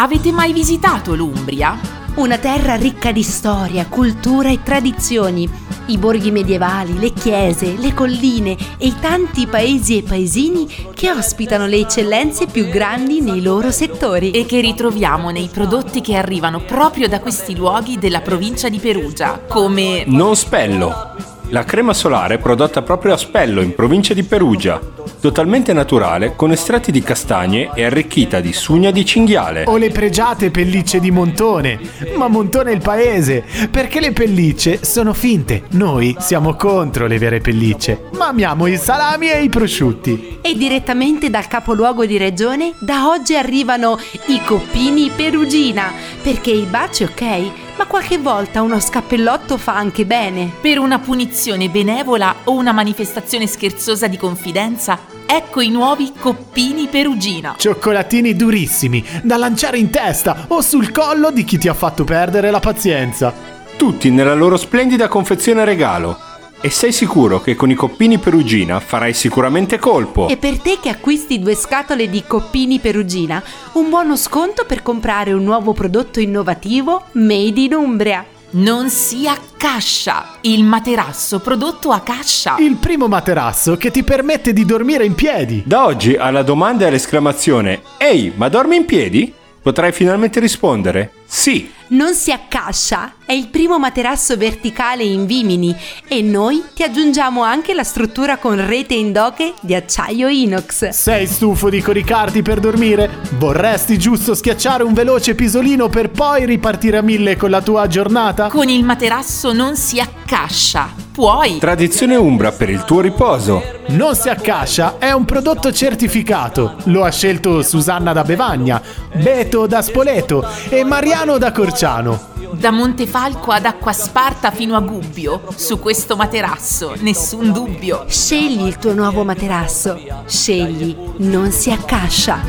Avete 0.00 0.30
mai 0.30 0.52
visitato 0.52 1.16
l'Umbria? 1.16 1.76
Una 2.14 2.38
terra 2.38 2.76
ricca 2.76 3.10
di 3.10 3.24
storia, 3.24 3.86
cultura 3.86 4.48
e 4.48 4.62
tradizioni. 4.62 5.67
I 5.88 5.96
borghi 5.96 6.30
medievali, 6.30 6.98
le 6.98 7.14
chiese, 7.14 7.74
le 7.78 7.94
colline 7.94 8.50
e 8.76 8.88
i 8.88 8.94
tanti 9.00 9.46
paesi 9.46 9.96
e 9.96 10.02
paesini 10.02 10.68
che 10.92 11.10
ospitano 11.10 11.66
le 11.66 11.78
eccellenze 11.78 12.46
più 12.46 12.68
grandi 12.68 13.22
nei 13.22 13.40
loro 13.40 13.70
settori. 13.70 14.30
E 14.32 14.44
che 14.44 14.60
ritroviamo 14.60 15.30
nei 15.30 15.48
prodotti 15.50 16.02
che 16.02 16.14
arrivano 16.14 16.60
proprio 16.60 17.08
da 17.08 17.20
questi 17.20 17.56
luoghi 17.56 17.98
della 17.98 18.20
provincia 18.20 18.68
di 18.68 18.78
Perugia, 18.78 19.40
come 19.48 20.04
Non 20.06 20.36
Spello. 20.36 21.37
La 21.50 21.64
crema 21.64 21.94
solare 21.94 22.36
prodotta 22.36 22.82
proprio 22.82 23.14
a 23.14 23.16
Spello, 23.16 23.62
in 23.62 23.74
provincia 23.74 24.12
di 24.12 24.22
Perugia. 24.22 24.78
Totalmente 25.18 25.72
naturale, 25.72 26.36
con 26.36 26.50
estratti 26.50 26.92
di 26.92 27.02
castagne 27.02 27.70
e 27.74 27.84
arricchita 27.84 28.40
di 28.40 28.52
sugna 28.52 28.90
di 28.90 29.02
cinghiale. 29.06 29.64
o 29.66 29.78
le 29.78 29.88
pregiate 29.88 30.50
pellicce 30.50 31.00
di 31.00 31.10
Montone. 31.10 31.80
Ma 32.16 32.28
Montone 32.28 32.72
è 32.72 32.74
il 32.74 32.82
paese, 32.82 33.44
perché 33.70 33.98
le 33.98 34.12
pellicce 34.12 34.84
sono 34.84 35.14
finte. 35.14 35.62
Noi 35.70 36.14
siamo 36.18 36.54
contro 36.54 37.06
le 37.06 37.16
vere 37.16 37.40
pellicce, 37.40 38.08
ma 38.12 38.26
amiamo 38.26 38.66
i 38.66 38.76
salami 38.76 39.30
e 39.30 39.42
i 39.42 39.48
prosciutti. 39.48 40.40
E 40.42 40.54
direttamente 40.54 41.30
dal 41.30 41.46
capoluogo 41.46 42.04
di 42.04 42.18
regione, 42.18 42.74
da 42.78 43.08
oggi 43.08 43.34
arrivano 43.34 43.98
i 44.26 44.42
coppini 44.44 45.10
perugina. 45.16 45.92
Perché 46.22 46.50
il 46.50 46.66
bacio 46.66 47.04
è 47.04 47.06
ok, 47.06 47.50
ma 47.78 47.86
qualche 47.86 48.18
volta 48.18 48.60
uno 48.60 48.80
scappellotto 48.80 49.56
fa 49.56 49.76
anche 49.76 50.04
bene. 50.04 50.50
per 50.60 50.78
una 50.78 50.98
punizione 50.98 51.68
benevola 51.68 52.34
o 52.44 52.52
una 52.52 52.72
manifestazione 52.72 53.46
scherzosa 53.46 54.08
di 54.08 54.16
confidenza, 54.16 54.98
ecco 55.24 55.60
i 55.60 55.70
nuovi 55.70 56.12
coppini 56.18 56.88
Perugina. 56.88 57.54
Cioccolatini 57.56 58.34
durissimi, 58.34 59.04
da 59.22 59.36
lanciare 59.36 59.78
in 59.78 59.90
testa 59.90 60.46
o 60.48 60.60
sul 60.60 60.90
collo 60.90 61.30
di 61.30 61.44
chi 61.44 61.56
ti 61.56 61.68
ha 61.68 61.74
fatto 61.74 62.02
perdere 62.02 62.50
la 62.50 62.60
pazienza. 62.60 63.32
Tutti 63.76 64.10
nella 64.10 64.34
loro 64.34 64.56
splendida 64.56 65.06
confezione 65.06 65.64
regalo. 65.64 66.27
E 66.60 66.70
sei 66.70 66.90
sicuro 66.90 67.40
che 67.40 67.54
con 67.54 67.70
i 67.70 67.74
coppini 67.74 68.18
Perugina 68.18 68.80
farai 68.80 69.14
sicuramente 69.14 69.78
colpo. 69.78 70.26
E 70.28 70.36
per 70.36 70.58
te 70.58 70.78
che 70.82 70.88
acquisti 70.88 71.38
due 71.38 71.54
scatole 71.54 72.10
di 72.10 72.24
coppini 72.26 72.80
perugina, 72.80 73.40
un 73.74 73.88
buono 73.88 74.16
sconto 74.16 74.64
per 74.64 74.82
comprare 74.82 75.32
un 75.32 75.44
nuovo 75.44 75.72
prodotto 75.72 76.18
innovativo 76.18 77.04
made 77.12 77.60
in 77.60 77.74
Umbria. 77.74 78.24
Non 78.50 78.90
sia 78.90 79.36
cascia, 79.56 80.38
il 80.40 80.64
materasso 80.64 81.38
prodotto 81.38 81.92
a 81.92 82.00
cascia. 82.00 82.56
Il 82.58 82.76
primo 82.76 83.06
materasso 83.06 83.76
che 83.76 83.92
ti 83.92 84.02
permette 84.02 84.52
di 84.52 84.64
dormire 84.64 85.04
in 85.04 85.14
piedi. 85.14 85.62
Da 85.64 85.84
oggi 85.84 86.16
alla 86.16 86.42
domanda 86.42 86.84
e 86.84 86.88
all'esclamazione 86.88 87.82
Ehi, 87.98 88.32
ma 88.34 88.48
dormi 88.48 88.74
in 88.74 88.84
piedi? 88.84 89.32
Potrai 89.62 89.92
finalmente 89.92 90.40
rispondere 90.40 91.12
Sì. 91.30 91.70
non 91.90 92.14
si 92.14 92.32
accascia 92.32 93.12
è 93.24 93.32
il 93.32 93.48
primo 93.48 93.78
materasso 93.78 94.36
verticale 94.36 95.02
in 95.02 95.26
vimini 95.26 95.74
e 96.06 96.22
noi 96.22 96.62
ti 96.74 96.82
aggiungiamo 96.82 97.42
anche 97.42 97.74
la 97.74 97.84
struttura 97.84 98.38
con 98.38 98.66
rete 98.66 98.94
in 98.94 99.12
doche 99.12 99.52
di 99.60 99.74
acciaio 99.74 100.28
inox. 100.28 100.88
Sei 100.88 101.26
stufo 101.26 101.68
di 101.68 101.82
coricarti 101.82 102.40
per 102.40 102.60
dormire? 102.60 103.20
Vorresti 103.36 103.98
giusto 103.98 104.34
schiacciare 104.34 104.82
un 104.82 104.94
veloce 104.94 105.34
pisolino 105.34 105.88
per 105.88 106.10
poi 106.10 106.46
ripartire 106.46 106.96
a 106.96 107.02
mille 107.02 107.36
con 107.36 107.50
la 107.50 107.60
tua 107.60 107.86
giornata? 107.86 108.48
Con 108.48 108.68
il 108.68 108.84
materasso 108.84 109.52
non 109.52 109.76
si 109.76 110.00
accascia. 110.00 111.06
Puoi. 111.12 111.58
Tradizione 111.58 112.14
Umbra 112.14 112.52
per 112.52 112.70
il 112.70 112.84
tuo 112.84 113.00
riposo. 113.00 113.62
Non 113.88 114.14
si 114.14 114.28
accascia 114.28 114.96
è 114.98 115.10
un 115.10 115.24
prodotto 115.24 115.72
certificato. 115.72 116.76
Lo 116.84 117.04
ha 117.04 117.10
scelto 117.10 117.62
Susanna 117.62 118.12
da 118.12 118.22
Bevagna, 118.22 118.80
Beto 119.14 119.66
da 119.66 119.82
Spoleto 119.82 120.46
e 120.68 120.84
Mariano 120.84 121.17
da 121.18 121.50
Corciano. 121.50 122.28
Da 122.52 122.70
Montefalco 122.70 123.50
ad 123.50 123.66
Acquasparta 123.66 124.52
fino 124.52 124.76
a 124.76 124.80
Gubbio. 124.80 125.42
Su 125.54 125.80
questo 125.80 126.14
materasso, 126.14 126.94
nessun 127.00 127.52
dubbio. 127.52 128.04
Scegli 128.08 128.64
il 128.64 128.78
tuo 128.78 128.94
nuovo 128.94 129.24
materasso. 129.24 130.00
Scegli, 130.26 130.96
non 131.18 131.50
si 131.50 131.72
accascia. 131.72 132.40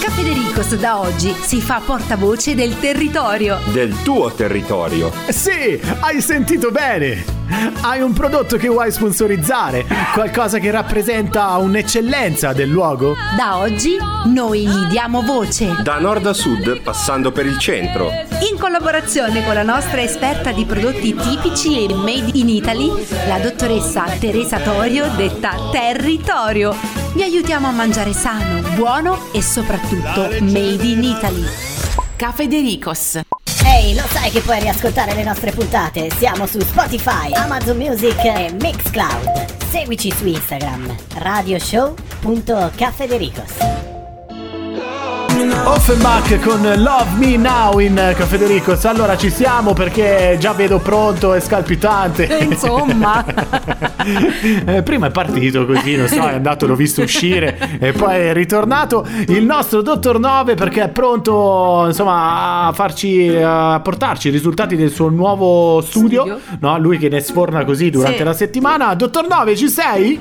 Cafedericos 0.00 0.76
da 0.76 1.00
oggi 1.00 1.34
si 1.42 1.60
fa 1.60 1.82
portavoce 1.84 2.54
del 2.54 2.78
territorio. 2.78 3.58
Del 3.72 4.00
tuo 4.02 4.30
territorio. 4.30 5.12
Sì, 5.28 5.78
hai 6.00 6.20
sentito 6.22 6.70
bene! 6.70 7.37
Hai 7.80 8.00
un 8.02 8.12
prodotto 8.12 8.56
che 8.56 8.68
vuoi 8.68 8.92
sponsorizzare? 8.92 9.86
Qualcosa 10.12 10.58
che 10.58 10.70
rappresenta 10.70 11.56
un'eccellenza 11.56 12.52
del 12.52 12.68
luogo? 12.68 13.16
Da 13.36 13.58
oggi 13.58 13.96
noi 14.26 14.66
gli 14.66 14.84
diamo 14.86 15.22
voce. 15.22 15.76
Da 15.82 15.98
nord 15.98 16.26
a 16.26 16.32
sud, 16.32 16.82
passando 16.82 17.32
per 17.32 17.46
il 17.46 17.58
centro. 17.58 18.10
In 18.50 18.58
collaborazione 18.58 19.44
con 19.44 19.54
la 19.54 19.62
nostra 19.62 20.02
esperta 20.02 20.52
di 20.52 20.64
prodotti 20.64 21.14
tipici 21.14 21.86
e 21.86 21.94
made 21.94 22.32
in 22.34 22.48
Italy, 22.48 22.90
la 23.26 23.38
dottoressa 23.38 24.04
Teresa 24.18 24.58
Torio, 24.58 25.06
detta 25.16 25.54
Territorio. 25.72 26.74
Vi 27.14 27.22
aiutiamo 27.22 27.68
a 27.68 27.72
mangiare 27.72 28.12
sano, 28.12 28.60
buono 28.74 29.18
e 29.32 29.40
soprattutto 29.42 30.28
made 30.40 30.84
in 30.84 31.02
Italy. 31.02 31.44
Cafedericos. 32.16 33.20
Ehi, 33.64 33.94
lo 33.94 34.04
sai 34.08 34.30
che 34.30 34.40
puoi 34.40 34.60
riascoltare 34.60 35.14
le 35.14 35.24
nostre 35.24 35.50
puntate? 35.50 36.10
Siamo 36.16 36.46
su 36.46 36.60
Spotify, 36.60 37.32
Amazon 37.34 37.76
Music 37.76 38.24
e 38.24 38.54
Mixcloud. 38.60 39.46
Seguici 39.70 40.12
su 40.12 40.26
Instagram, 40.26 40.94
radioshow.cafedericos. 41.14 43.97
Offenbach 45.42 46.40
con 46.40 46.60
Love 46.62 47.10
Me 47.18 47.36
Now 47.36 47.78
in 47.78 47.94
Federicos. 48.26 48.84
Allora 48.86 49.16
ci 49.16 49.30
siamo 49.30 49.72
perché 49.72 50.36
già 50.40 50.52
vedo 50.52 50.78
pronto 50.80 51.32
e 51.34 51.40
scalpitante. 51.40 52.24
Insomma. 52.40 53.24
Eh, 54.64 54.82
Prima 54.82 55.08
è 55.08 55.10
partito 55.10 55.66
così, 55.66 55.96
non 55.96 56.06
so, 56.08 56.22
è 56.26 56.34
andato, 56.34 56.66
l'ho 56.66 56.74
visto 56.76 57.02
uscire 57.02 57.58
e 57.78 57.92
poi 57.92 58.14
è 58.14 58.32
ritornato 58.32 59.06
il 59.26 59.44
nostro 59.44 59.82
Dottor 59.82 60.18
9 60.18 60.54
perché 60.54 60.84
è 60.84 60.88
pronto 60.88 61.84
insomma 61.86 62.66
a 62.68 62.72
farci 62.72 63.28
a 63.36 63.80
portarci 63.80 64.28
i 64.28 64.30
risultati 64.30 64.76
del 64.76 64.90
suo 64.90 65.08
nuovo 65.10 65.82
studio, 65.82 66.22
Studio. 66.22 66.40
no? 66.60 66.78
Lui 66.78 66.96
che 66.96 67.08
ne 67.10 67.20
sforna 67.20 67.64
così 67.66 67.90
durante 67.90 68.18
Sì. 68.18 68.24
la 68.24 68.32
settimana. 68.32 68.94
Dottor 68.94 69.26
9, 69.28 69.56
ci 69.56 69.68
sei? 69.68 70.18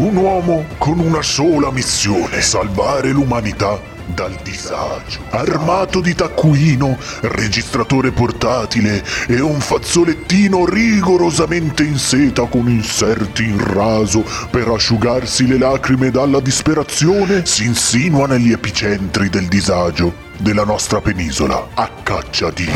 Un 0.00 0.16
uomo 0.16 0.64
con 0.78 0.98
una 0.98 1.20
sola 1.20 1.70
missione, 1.70 2.40
salvare 2.40 3.10
l'umanità 3.10 3.78
dal 4.06 4.34
disagio. 4.42 5.20
Armato 5.28 6.00
di 6.00 6.14
taccuino, 6.14 6.96
registratore 7.20 8.10
portatile 8.10 9.04
e 9.28 9.42
un 9.42 9.60
fazzolettino 9.60 10.64
rigorosamente 10.64 11.82
in 11.82 11.98
seta 11.98 12.46
con 12.46 12.70
inserti 12.70 13.44
in 13.44 13.62
raso 13.62 14.24
per 14.48 14.68
asciugarsi 14.68 15.46
le 15.46 15.58
lacrime 15.58 16.10
dalla 16.10 16.40
disperazione, 16.40 17.44
si 17.44 17.66
insinua 17.66 18.26
negli 18.26 18.52
epicentri 18.52 19.28
del 19.28 19.48
disagio 19.48 20.14
della 20.38 20.64
nostra 20.64 21.02
penisola 21.02 21.68
a 21.74 21.90
caccia 22.02 22.50
di 22.50 22.70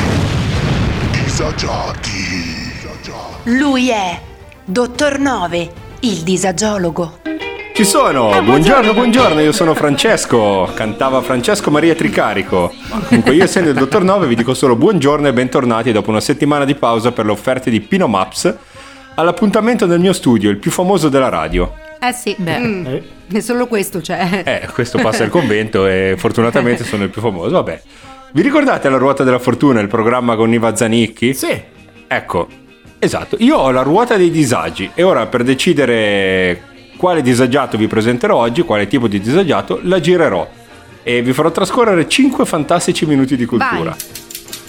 disagiati. 1.10 2.42
Lui 3.44 3.88
è 3.88 4.20
Dottor 4.66 5.18
9, 5.18 5.83
il 6.04 6.18
disagiologo. 6.22 7.20
Ci 7.72 7.82
sono! 7.84 8.30
buongiorno, 8.42 8.92
buongiorno, 8.92 9.40
io 9.40 9.52
sono 9.52 9.74
Francesco, 9.74 10.70
cantava 10.74 11.22
Francesco 11.22 11.70
Maria 11.70 11.94
Tricarico. 11.94 12.72
Comunque 13.08 13.32
io 13.34 13.42
essendo 13.44 13.70
il 13.70 13.76
Dottor 13.76 14.04
9 14.04 14.26
vi 14.26 14.34
dico 14.34 14.52
solo 14.52 14.76
buongiorno 14.76 15.26
e 15.28 15.32
bentornati 15.32 15.92
dopo 15.92 16.10
una 16.10 16.20
settimana 16.20 16.66
di 16.66 16.74
pausa 16.74 17.10
per 17.10 17.24
le 17.24 17.32
offerte 17.32 17.70
di 17.70 17.80
Pino 17.80 18.06
Maps 18.06 18.54
all'appuntamento 19.14 19.86
del 19.86 19.98
mio 19.98 20.12
studio, 20.12 20.50
il 20.50 20.58
più 20.58 20.70
famoso 20.70 21.08
della 21.08 21.30
radio. 21.30 21.72
Eh 21.98 22.12
sì, 22.12 22.36
Beh. 22.38 22.58
mm, 22.58 22.86
Eh. 22.86 23.02
è 23.32 23.40
solo 23.40 23.66
questo, 23.66 24.02
cioè. 24.02 24.42
Eh, 24.44 24.68
questo 24.74 24.98
passa 24.98 25.24
il 25.24 25.30
convento 25.30 25.86
e 25.86 26.16
fortunatamente 26.18 26.84
sono 26.84 27.04
il 27.04 27.08
più 27.08 27.22
famoso, 27.22 27.52
vabbè. 27.54 27.82
Vi 28.32 28.42
ricordate 28.42 28.90
la 28.90 28.98
ruota 28.98 29.24
della 29.24 29.38
fortuna, 29.38 29.80
il 29.80 29.88
programma 29.88 30.36
con 30.36 30.52
Iva 30.52 30.76
Zanicchi? 30.76 31.32
Sì. 31.32 31.58
Ecco, 32.06 32.46
esatto, 33.04 33.36
io 33.38 33.56
ho 33.56 33.70
la 33.70 33.82
ruota 33.82 34.16
dei 34.16 34.30
disagi 34.30 34.90
e 34.94 35.02
ora 35.02 35.26
per 35.26 35.42
decidere 35.44 36.62
quale 36.96 37.22
disagiato 37.22 37.76
vi 37.76 37.86
presenterò 37.86 38.36
oggi, 38.36 38.62
quale 38.62 38.86
tipo 38.86 39.08
di 39.08 39.20
disagiato, 39.20 39.80
la 39.82 40.00
girerò 40.00 40.46
e 41.02 41.22
vi 41.22 41.32
farò 41.32 41.50
trascorrere 41.50 42.08
5 42.08 42.44
fantastici 42.46 43.04
minuti 43.06 43.36
di 43.36 43.44
cultura. 43.44 43.90
Vai. 43.90 44.22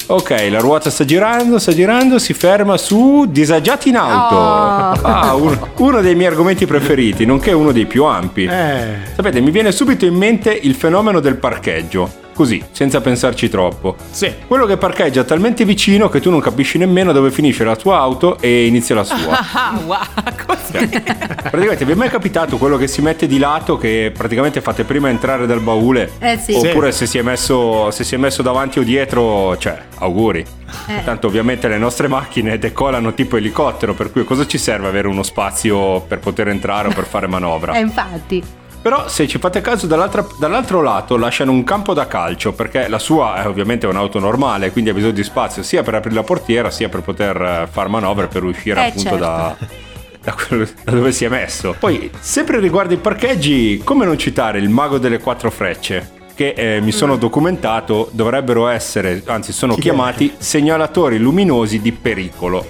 Ok, 0.07 0.47
la 0.51 0.59
ruota 0.59 0.91
sta 0.91 1.03
girando, 1.03 1.57
sta 1.57 1.73
girando, 1.73 2.19
si 2.19 2.33
ferma 2.33 2.77
su 2.77 3.25
disagiati 3.27 3.89
in 3.89 3.97
auto. 3.97 4.35
Oh. 4.35 5.07
Ah, 5.07 5.33
un- 5.33 5.57
uno 5.77 6.01
dei 6.01 6.13
miei 6.13 6.29
argomenti 6.29 6.67
preferiti, 6.67 7.25
nonché 7.25 7.51
uno 7.53 7.71
dei 7.71 7.87
più 7.87 8.03
ampi. 8.03 8.43
Eh. 8.45 8.83
Sapete, 9.15 9.39
mi 9.41 9.49
viene 9.49 9.71
subito 9.71 10.05
in 10.05 10.13
mente 10.13 10.51
il 10.51 10.75
fenomeno 10.75 11.19
del 11.19 11.37
parcheggio. 11.37 12.23
Così, 12.35 12.61
senza 12.71 12.99
pensarci 12.99 13.47
troppo. 13.47 13.95
Sì. 14.11 14.29
Quello 14.45 14.65
che 14.65 14.75
parcheggia 14.75 15.23
talmente 15.23 15.63
vicino 15.63 16.09
che 16.09 16.19
tu 16.19 16.29
non 16.29 16.41
capisci 16.41 16.77
nemmeno 16.77 17.13
dove 17.13 17.31
finisce 17.31 17.63
la 17.63 17.77
tua 17.77 17.97
auto 17.99 18.37
e 18.41 18.65
inizia 18.65 18.93
la 18.93 19.03
sua. 19.05 19.43
Ah, 19.55 19.79
wow, 19.85 19.97
così. 20.45 20.89
praticamente 20.89 21.85
vi 21.85 21.93
è 21.93 21.95
mai 21.95 22.09
capitato 22.09 22.57
quello 22.57 22.75
che 22.75 22.87
si 22.87 23.01
mette 23.01 23.25
di 23.25 23.37
lato 23.37 23.77
che 23.77 24.11
praticamente 24.15 24.59
fate 24.59 24.83
prima 24.83 25.07
entrare 25.07 25.45
dal 25.45 25.61
baule? 25.61 26.11
Eh 26.19 26.37
sì. 26.37 26.53
Oppure 26.53 26.91
se 26.91 27.05
si 27.05 27.17
è 27.17 27.21
messo 27.21 27.89
se 27.91 28.03
si 28.03 28.15
è 28.15 28.17
messo 28.17 28.41
davanti 28.41 28.79
o 28.79 28.83
dietro, 28.83 29.57
cioè, 29.57 29.79
auguri. 29.99 30.45
Eh. 30.87 31.03
Tanto 31.05 31.27
ovviamente 31.27 31.69
le 31.69 31.77
nostre 31.77 32.09
macchine 32.09 32.59
decolano 32.59 33.13
tipo 33.13 33.37
elicottero, 33.37 33.93
per 33.93 34.11
cui 34.11 34.25
cosa 34.25 34.45
ci 34.45 34.57
serve 34.57 34.87
avere 34.87 35.07
uno 35.07 35.23
spazio 35.23 36.01
per 36.01 36.19
poter 36.19 36.49
entrare 36.49 36.89
o 36.89 36.91
per 36.91 37.05
fare 37.05 37.27
manovra? 37.27 37.73
Eh, 37.73 37.79
infatti. 37.79 38.43
Però 38.85 39.07
se 39.07 39.27
ci 39.27 39.39
fate 39.39 39.61
caso 39.61 39.87
dall'altra- 39.87 40.27
dall'altro 40.37 40.79
lato 40.83 41.17
lasciano 41.17 41.51
un 41.51 41.63
campo 41.63 41.95
da 41.95 42.05
calcio 42.05 42.53
perché 42.53 42.87
la 42.87 42.99
sua 42.99 43.41
è 43.41 43.47
ovviamente 43.47 43.87
un'auto 43.87 44.19
normale, 44.19 44.71
quindi 44.71 44.91
ha 44.91 44.93
bisogno 44.93 45.13
di 45.13 45.23
spazio 45.23 45.63
sia 45.63 45.81
per 45.81 45.95
aprire 45.95 46.13
la 46.13 46.21
portiera 46.21 46.69
sia 46.69 46.87
per 46.87 47.01
poter 47.01 47.35
eh, 47.41 47.67
far 47.67 47.87
manovre 47.87 48.27
per 48.27 48.43
uscire 48.43 48.79
Eh, 48.79 48.87
appunto 48.89 49.09
certo. 49.09 49.17
da, 49.25 49.55
da 50.21 50.33
quello- 50.33 50.67
da 50.83 50.91
dove 50.91 51.11
si 51.11 51.25
è 51.25 51.29
messo. 51.29 51.75
Poi, 51.79 52.11
sempre 52.19 52.59
riguardo 52.59 52.93
i 52.93 52.97
parcheggi, 52.97 53.81
come 53.83 54.05
non 54.05 54.19
citare 54.19 54.59
il 54.59 54.69
mago 54.69 54.99
delle 54.99 55.17
quattro 55.17 55.49
frecce? 55.49 56.11
Che 56.35 56.49
eh, 56.55 56.79
mi 56.79 56.87
Mm. 56.89 56.95
sono 56.95 57.15
documentato, 57.15 58.09
dovrebbero 58.11 58.67
essere, 58.67 59.23
anzi 59.25 59.51
sono 59.51 59.73
Chi 59.73 59.79
è? 59.79 59.81
chiamati 59.81 60.31
segnalatori 60.37 61.17
luminosi 61.17 61.81
di 61.81 61.91
pericolo. 61.91 62.63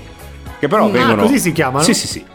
Che 0.60 0.67
però 0.69 0.86
Ah, 0.86 0.89
vengono. 0.91 1.23
così 1.23 1.39
si 1.39 1.51
chiamano? 1.51 1.84
Sì, 1.84 1.93
sì, 1.93 2.08
sì. 2.08 2.25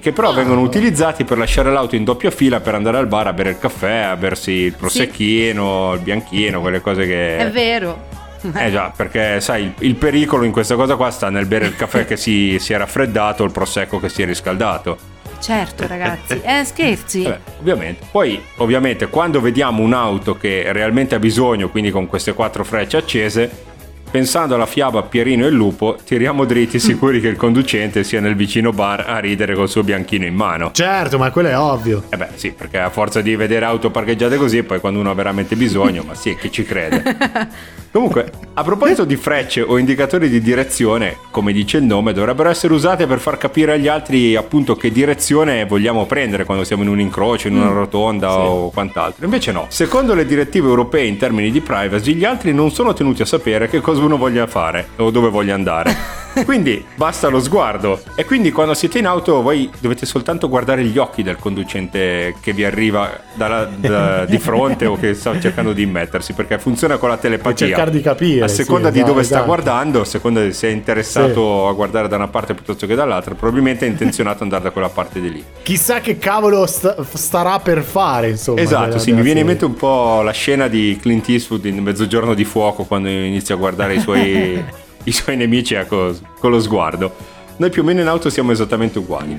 Che 0.00 0.12
però 0.12 0.32
vengono 0.32 0.62
utilizzati 0.62 1.24
per 1.24 1.36
lasciare 1.36 1.70
l'auto 1.70 1.94
in 1.94 2.04
doppia 2.04 2.30
fila 2.30 2.60
per 2.60 2.74
andare 2.74 2.96
al 2.96 3.06
bar 3.06 3.26
a 3.26 3.32
bere 3.34 3.50
il 3.50 3.58
caffè, 3.58 3.96
a 3.98 4.16
bersi 4.16 4.50
il 4.50 4.72
prosecchino, 4.72 5.92
il 5.92 6.00
bianchino, 6.00 6.60
quelle 6.60 6.80
cose 6.80 7.06
che. 7.06 7.36
È 7.36 7.50
vero. 7.50 8.08
Eh 8.54 8.70
già, 8.70 8.90
perché 8.96 9.40
sai, 9.42 9.64
il, 9.64 9.74
il 9.80 9.96
pericolo 9.96 10.44
in 10.44 10.52
questa 10.52 10.74
cosa 10.74 10.96
qua 10.96 11.10
sta 11.10 11.28
nel 11.28 11.44
bere 11.44 11.66
il 11.66 11.76
caffè 11.76 12.06
che 12.06 12.16
si, 12.16 12.56
si 12.60 12.72
è 12.72 12.78
raffreddato 12.78 13.42
o 13.42 13.46
il 13.46 13.52
prosecco 13.52 14.00
che 14.00 14.08
si 14.08 14.22
è 14.22 14.24
riscaldato. 14.24 14.96
Certo, 15.40 15.86
ragazzi. 15.86 16.40
Eh, 16.44 16.64
scherzi. 16.64 17.22
Vabbè, 17.24 17.38
ovviamente. 17.60 18.06
Poi, 18.10 18.42
ovviamente, 18.56 19.08
quando 19.08 19.40
vediamo 19.40 19.82
un'auto 19.82 20.34
che 20.36 20.72
realmente 20.72 21.14
ha 21.14 21.18
bisogno, 21.18 21.68
quindi 21.68 21.90
con 21.90 22.06
queste 22.06 22.32
quattro 22.32 22.64
frecce 22.64 22.96
accese, 22.96 23.68
pensando 24.10 24.54
alla 24.54 24.66
fiaba 24.66 25.02
Pierino 25.02 25.44
e 25.44 25.48
il 25.48 25.54
lupo, 25.54 25.96
tiriamo 26.04 26.44
dritti 26.44 26.78
sicuri 26.78 27.20
che 27.20 27.28
il 27.28 27.36
conducente 27.36 28.04
sia 28.04 28.20
nel 28.20 28.34
vicino 28.34 28.72
bar 28.72 29.04
a 29.06 29.18
ridere 29.18 29.54
col 29.54 29.68
suo 29.68 29.82
bianchino 29.82 30.24
in 30.26 30.34
mano. 30.34 30.70
Certo, 30.72 31.18
ma 31.18 31.30
quello 31.30 31.48
è 31.48 31.58
ovvio. 31.58 32.04
Eh 32.10 32.16
beh, 32.16 32.28
sì, 32.34 32.52
perché 32.52 32.78
a 32.78 32.90
forza 32.90 33.20
di 33.20 33.36
vedere 33.36 33.64
auto 33.64 33.90
parcheggiate 33.90 34.36
così, 34.36 34.62
poi 34.62 34.80
quando 34.80 34.98
uno 34.98 35.10
ha 35.10 35.14
veramente 35.14 35.56
bisogno, 35.56 36.02
ma 36.02 36.14
sì, 36.14 36.36
chi 36.36 36.50
ci 36.50 36.64
crede. 36.64 37.02
Comunque, 37.92 38.30
a 38.54 38.62
proposito 38.62 39.04
di 39.04 39.16
frecce 39.16 39.62
o 39.62 39.76
indicatori 39.76 40.28
di 40.28 40.40
direzione, 40.40 41.16
come 41.32 41.52
dice 41.52 41.78
il 41.78 41.82
nome, 41.82 42.12
dovrebbero 42.12 42.48
essere 42.48 42.72
usate 42.72 43.06
per 43.06 43.18
far 43.18 43.36
capire 43.36 43.72
agli 43.72 43.88
altri 43.88 44.36
appunto 44.36 44.76
che 44.76 44.92
direzione 44.92 45.66
vogliamo 45.66 46.06
prendere 46.06 46.44
quando 46.44 46.62
siamo 46.62 46.84
in 46.84 46.88
un 46.88 47.00
incrocio, 47.00 47.48
in 47.48 47.56
una 47.56 47.70
rotonda 47.70 48.38
o 48.38 48.70
quant'altro. 48.70 49.24
Invece 49.24 49.50
no. 49.50 49.66
Secondo 49.70 50.14
le 50.14 50.24
direttive 50.24 50.68
europee 50.68 51.06
in 51.06 51.16
termini 51.16 51.50
di 51.50 51.60
privacy, 51.60 52.14
gli 52.14 52.24
altri 52.24 52.54
non 52.54 52.70
sono 52.70 52.92
tenuti 52.92 53.22
a 53.22 53.26
sapere 53.26 53.68
che 53.68 53.80
cosa 53.80 54.04
uno 54.04 54.16
voglia 54.16 54.46
fare 54.46 54.90
o 54.96 55.10
dove 55.10 55.28
voglia 55.28 55.54
andare. 55.54 56.19
Quindi 56.44 56.84
basta 56.94 57.28
lo 57.28 57.40
sguardo. 57.40 58.00
E 58.14 58.24
quindi 58.24 58.52
quando 58.52 58.74
siete 58.74 58.98
in 58.98 59.06
auto 59.06 59.42
voi 59.42 59.70
dovete 59.80 60.06
soltanto 60.06 60.48
guardare 60.48 60.84
gli 60.84 60.96
occhi 60.98 61.22
del 61.22 61.36
conducente 61.36 62.34
che 62.40 62.52
vi 62.52 62.64
arriva 62.64 63.10
dalla- 63.34 63.64
da- 63.64 64.24
di 64.24 64.38
fronte 64.38 64.86
o 64.86 64.96
che 64.96 65.14
sta 65.14 65.38
cercando 65.40 65.72
di 65.72 65.82
immettersi, 65.82 66.32
perché 66.32 66.58
funziona 66.58 66.96
con 66.98 67.08
la 67.08 67.16
telepatia. 67.16 67.66
cercare 67.66 67.90
di 67.90 68.00
capire, 68.00 68.44
A 68.44 68.48
sì, 68.48 68.56
seconda 68.56 68.90
di 68.90 68.98
esatto, 68.98 69.12
dove 69.12 69.24
sta 69.24 69.34
esatto. 69.34 69.46
guardando, 69.48 70.00
a 70.00 70.04
seconda 70.04 70.42
di 70.42 70.52
se 70.52 70.68
è 70.68 70.70
interessato 70.70 71.68
a 71.68 71.72
guardare 71.72 72.08
da 72.08 72.16
una 72.16 72.28
parte 72.28 72.54
piuttosto 72.54 72.86
che 72.86 72.94
dall'altra, 72.94 73.34
probabilmente 73.34 73.86
è 73.86 73.88
intenzionato 73.88 74.36
ad 74.38 74.42
andare 74.44 74.62
da 74.64 74.70
quella 74.70 74.88
parte 74.88 75.20
di 75.20 75.30
lì. 75.32 75.44
Chissà 75.62 76.00
che 76.00 76.18
cavolo 76.18 76.66
sta- 76.66 76.96
starà 77.12 77.58
per 77.60 77.82
fare, 77.82 78.30
insomma. 78.30 78.60
Esatto, 78.60 78.86
nella- 78.86 78.98
sì, 78.98 79.06
mi 79.10 79.12
nella 79.16 79.24
viene 79.24 79.40
in 79.40 79.46
mente 79.46 79.64
un 79.64 79.74
po' 79.74 80.22
la 80.22 80.32
scena 80.32 80.68
di 80.68 80.96
Clint 81.00 81.28
Eastwood 81.28 81.64
in 81.64 81.78
Mezzogiorno 81.82 82.34
di 82.34 82.44
Fuoco 82.44 82.84
quando 82.84 83.08
inizia 83.08 83.54
a 83.54 83.58
guardare 83.58 83.94
i 83.94 84.00
suoi, 84.00 84.62
i 85.04 85.12
suoi 85.12 85.36
nemici 85.36 85.74
ecco, 85.74 86.14
con 86.38 86.50
lo 86.50 86.60
sguardo. 86.60 87.38
Noi 87.60 87.68
più 87.68 87.82
o 87.82 87.84
meno 87.84 88.00
in 88.00 88.06
auto 88.06 88.30
siamo 88.30 88.52
esattamente 88.52 88.98
uguali. 88.98 89.38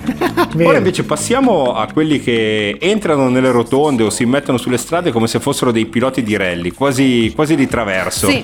Vero. 0.53 0.69
Ora 0.69 0.77
invece 0.77 1.03
passiamo 1.03 1.73
a 1.73 1.87
quelli 1.91 2.19
che 2.19 2.77
entrano 2.79 3.29
nelle 3.29 3.49
rotonde 3.49 4.03
o 4.03 4.11
si 4.11 4.25
mettono 4.25 4.59
sulle 4.59 4.77
strade 4.77 5.11
come 5.11 5.25
se 5.25 5.39
fossero 5.39 5.71
dei 5.71 5.87
piloti 5.87 6.21
di 6.21 6.37
rally, 6.37 6.69
quasi, 6.69 7.31
quasi 7.33 7.55
di 7.55 7.65
traverso. 7.67 8.27
Sì. 8.27 8.43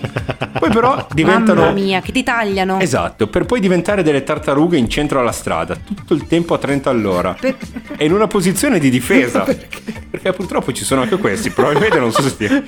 Poi 0.57 0.69
però 0.71 1.05
diventano... 1.13 1.61
Mamma 1.61 1.73
mia, 1.73 2.01
che 2.01 2.11
ti 2.11 2.23
tagliano. 2.23 2.79
Esatto, 2.79 3.27
per 3.27 3.45
poi 3.45 3.59
diventare 3.59 4.01
delle 4.01 4.23
tartarughe 4.23 4.77
in 4.77 4.89
centro 4.89 5.19
alla 5.19 5.31
strada, 5.31 5.75
tutto 5.75 6.15
il 6.15 6.25
tempo 6.25 6.55
a 6.55 6.57
30 6.57 6.89
all'ora. 6.89 7.35
Per- 7.39 7.55
E 7.97 8.05
in 8.05 8.13
una 8.13 8.25
posizione 8.25 8.79
di 8.79 8.89
difesa. 8.89 9.41
Perché 10.09 10.33
purtroppo 10.33 10.71
ci 10.71 10.83
sono 10.85 11.01
anche 11.01 11.17
questi, 11.17 11.51
probabilmente 11.51 11.99
non 11.99 12.11
so 12.11 12.23
se 12.23 12.29
stia. 12.29 12.63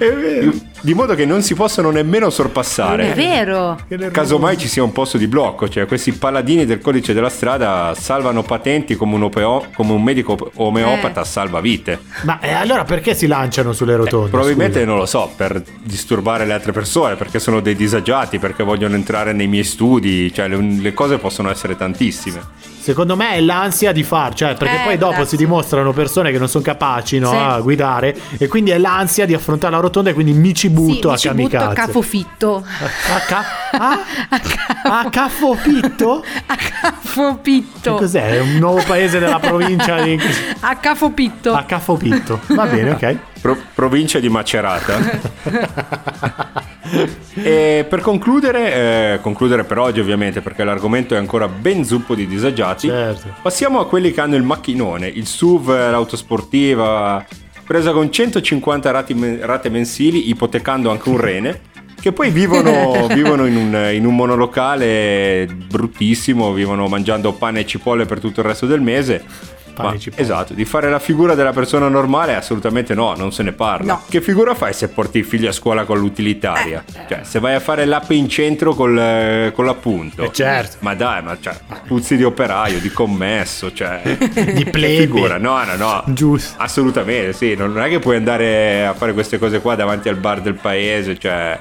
Di 0.82 0.94
modo 0.94 1.16
che 1.16 1.26
non 1.26 1.42
si 1.42 1.56
possono 1.56 1.90
nemmeno 1.90 2.28
È 2.28 2.32
sorpassare. 2.32 3.14
vero. 3.14 3.80
Che 3.88 3.96
nervoso. 3.98 4.12
Casomai 4.22 4.58
ci 4.60 4.68
sia 4.68 4.84
un 4.84 4.92
posto 4.92 5.18
di 5.18 5.26
blocco, 5.28 5.68
cioè 5.68 5.88
questi 5.88 6.12
paladini 6.12 6.66
del 6.66 6.78
codice 6.80 6.98
della 7.14 7.30
strada 7.30 7.94
salvano 7.98 8.44
patenti 8.44 8.96
come 8.96 9.16
un, 9.16 9.24
opeo- 9.24 9.68
come 9.74 9.94
un 9.94 10.04
medico 10.04 10.38
omeopata 10.56 11.22
Eh. 11.22 11.26
salva 11.26 11.60
vite. 11.62 12.00
Ma 12.24 12.40
eh, 12.40 12.52
allora 12.52 12.84
perché 12.84 13.16
si 13.16 13.28
lanciano 13.28 13.74
sulle 13.74 13.96
rotonde? 13.96 14.30
Probabilmente 14.30 14.80
scusa? 14.80 14.86
non 14.86 14.98
lo 14.98 15.06
so, 15.06 15.32
per 15.36 15.62
disturbare 15.84 16.46
le 16.46 16.54
altre 16.54 16.72
persone, 16.72 17.16
perché 17.16 17.40
sono 17.40 17.60
dei 17.60 17.76
disagiati, 17.76 18.40
perché 18.40 18.64
vogliono 18.64 18.96
entrare 18.96 19.34
nei 19.34 19.48
miei 19.48 19.64
studi, 19.64 20.32
cioè 20.34 20.48
le, 20.48 20.58
le 20.60 20.94
cose 20.94 21.18
possono 21.18 21.50
essere 21.50 21.76
tantissime. 21.76 22.42
Secondo 22.82 23.16
me 23.16 23.32
è 23.32 23.42
l'ansia 23.42 23.92
di 23.92 24.04
far, 24.04 24.34
cioè 24.34 24.56
perché 24.56 24.82
Eh, 24.82 24.84
poi 24.86 24.98
dopo 24.98 25.12
grazie. 25.16 25.30
si 25.30 25.38
dimostrano 25.38 25.92
persone 25.92 26.32
che 26.32 26.40
non 26.40 26.48
sono 26.48 26.64
capaci 26.64 27.20
no, 27.20 27.30
Sì. 27.30 27.36
a 27.36 27.60
guidare 27.60 28.16
e 28.38 28.48
quindi 28.48 28.72
è 28.72 28.78
l'ansia 28.78 29.26
di 29.26 29.34
affrontare 29.34 29.74
la 29.76 29.82
rotonda 29.82 30.10
e 30.12 30.14
quindi 30.14 30.32
mi 30.34 30.54
ci 30.54 30.70
butto 30.70 31.16
sì, 31.16 31.28
a 31.28 31.32
ci 31.32 31.36
butto 31.42 31.58
a 31.58 31.74
cafofitto. 31.74 32.64
A, 32.66 33.20
ca- 33.28 33.46
ah? 33.72 34.00
A 34.30 34.40
cafo- 34.40 34.88
a 34.90 35.10
Cafopitto? 35.10 36.24
A 36.48 36.56
cafopitto. 36.56 37.94
Che 37.96 38.00
cos'è? 38.00 38.30
È 38.38 38.40
un 38.40 38.54
nuovo 38.58 38.82
paese 38.86 39.20
della 39.20 39.40
provincia 39.40 40.02
di... 40.02 40.20
A 40.62 40.76
cafopitto. 40.78 41.54
A 41.54 41.64
Cafopitto. 41.64 42.40
Va 42.48 42.66
bene, 42.66 42.92
ok. 42.92 43.18
Pro- 43.42 43.58
provincia 43.74 44.20
di 44.20 44.30
Macerata. 44.30 44.98
e 47.34 47.86
per 47.88 48.02
concludere, 48.02 48.74
eh, 49.14 49.20
concludere 49.22 49.64
per 49.64 49.78
oggi 49.78 50.00
ovviamente 50.00 50.42
perché 50.42 50.64
l'argomento 50.64 51.14
è 51.16 51.18
ancora 51.18 51.48
ben 51.48 51.84
zuppo 51.84 52.16
di 52.16 52.28
disagiati, 52.28 52.88
Certo. 52.88 53.36
passiamo 53.42 53.80
a 53.80 53.88
quelli 53.88 54.12
che 54.12 54.22
hanno 54.22 54.36
il 54.36 54.44
macchinone, 54.44 55.08
il 55.08 55.28
SUV, 55.28 55.70
l'auto 55.70 56.16
sportiva, 56.18 57.26
presa 57.66 57.92
con 57.92 58.12
150 58.12 58.92
rati 58.92 59.38
rate 59.42 59.70
mensili, 59.70 60.30
ipotecando 60.30 60.90
anche 60.90 61.10
un 61.10 61.18
rene. 61.18 61.62
Che 62.00 62.14
poi 62.14 62.30
vivono, 62.32 63.08
vivono 63.14 63.46
in, 63.46 63.58
un, 63.58 63.90
in 63.94 64.06
un 64.06 64.16
monolocale 64.16 65.46
bruttissimo, 65.68 66.54
vivono 66.54 66.88
mangiando 66.88 67.34
pane 67.34 67.60
e 67.60 67.66
cipolle 67.66 68.06
per 68.06 68.20
tutto 68.20 68.40
il 68.40 68.48
resto 68.48 68.66
del 68.66 68.82
mese. 68.82 69.24
Cipolle. 69.98 70.22
esatto, 70.22 70.54
di 70.54 70.66
fare 70.66 70.90
la 70.90 71.00
figura 71.00 71.36
della 71.36 71.52
persona 71.52 71.88
normale 71.88 72.36
assolutamente 72.36 72.94
no, 72.94 73.16
non 73.16 73.32
se 73.32 73.44
ne 73.44 73.52
parla. 73.52 73.94
No. 73.94 74.02
Che 74.10 74.22
figura 74.22 74.56
fai 74.56 74.74
se 74.74 74.90
porti 74.90 75.20
il 75.20 75.26
figlio 75.26 75.50
a 75.50 75.52
scuola 75.52 75.86
con 75.86 76.00
l'utilitaria? 76.00 76.84
Eh. 76.86 77.06
Cioè, 77.08 77.24
se 77.24 77.40
vai 77.40 77.56
a 77.56 77.60
fare 77.60 77.86
l'app 77.86 78.10
in 78.12 78.30
centro 78.30 78.74
col, 78.74 78.98
eh, 78.98 79.52
con 79.54 79.66
l'appunto. 79.66 80.24
Eh, 80.24 80.32
certo. 80.32 80.78
Ma 80.80 80.96
dai, 80.96 81.24
ma 81.24 81.38
cioè, 81.40 81.56
puzzi 81.88 82.18
di 82.18 82.24
operaio, 82.24 82.80
di 82.80 82.92
commesso, 82.92 83.72
cioè... 83.74 84.02
Di 84.50 84.64
che 84.64 84.72
plebe. 84.72 85.02
figura, 85.02 85.38
no, 85.38 85.64
no, 85.64 85.76
no. 85.76 86.04
Giusto. 86.08 86.62
Assolutamente, 86.62 87.34
sì, 87.34 87.56
non 87.56 87.80
è 87.80 87.90
che 87.90 88.00
puoi 88.00 88.16
andare 88.16 88.86
a 88.86 88.94
fare 88.94 89.14
queste 89.14 89.38
cose 89.38 89.60
qua 89.62 89.76
davanti 89.76 90.10
al 90.10 90.16
bar 90.16 90.42
del 90.42 90.56
paese, 90.56 91.18
cioè... 91.18 91.60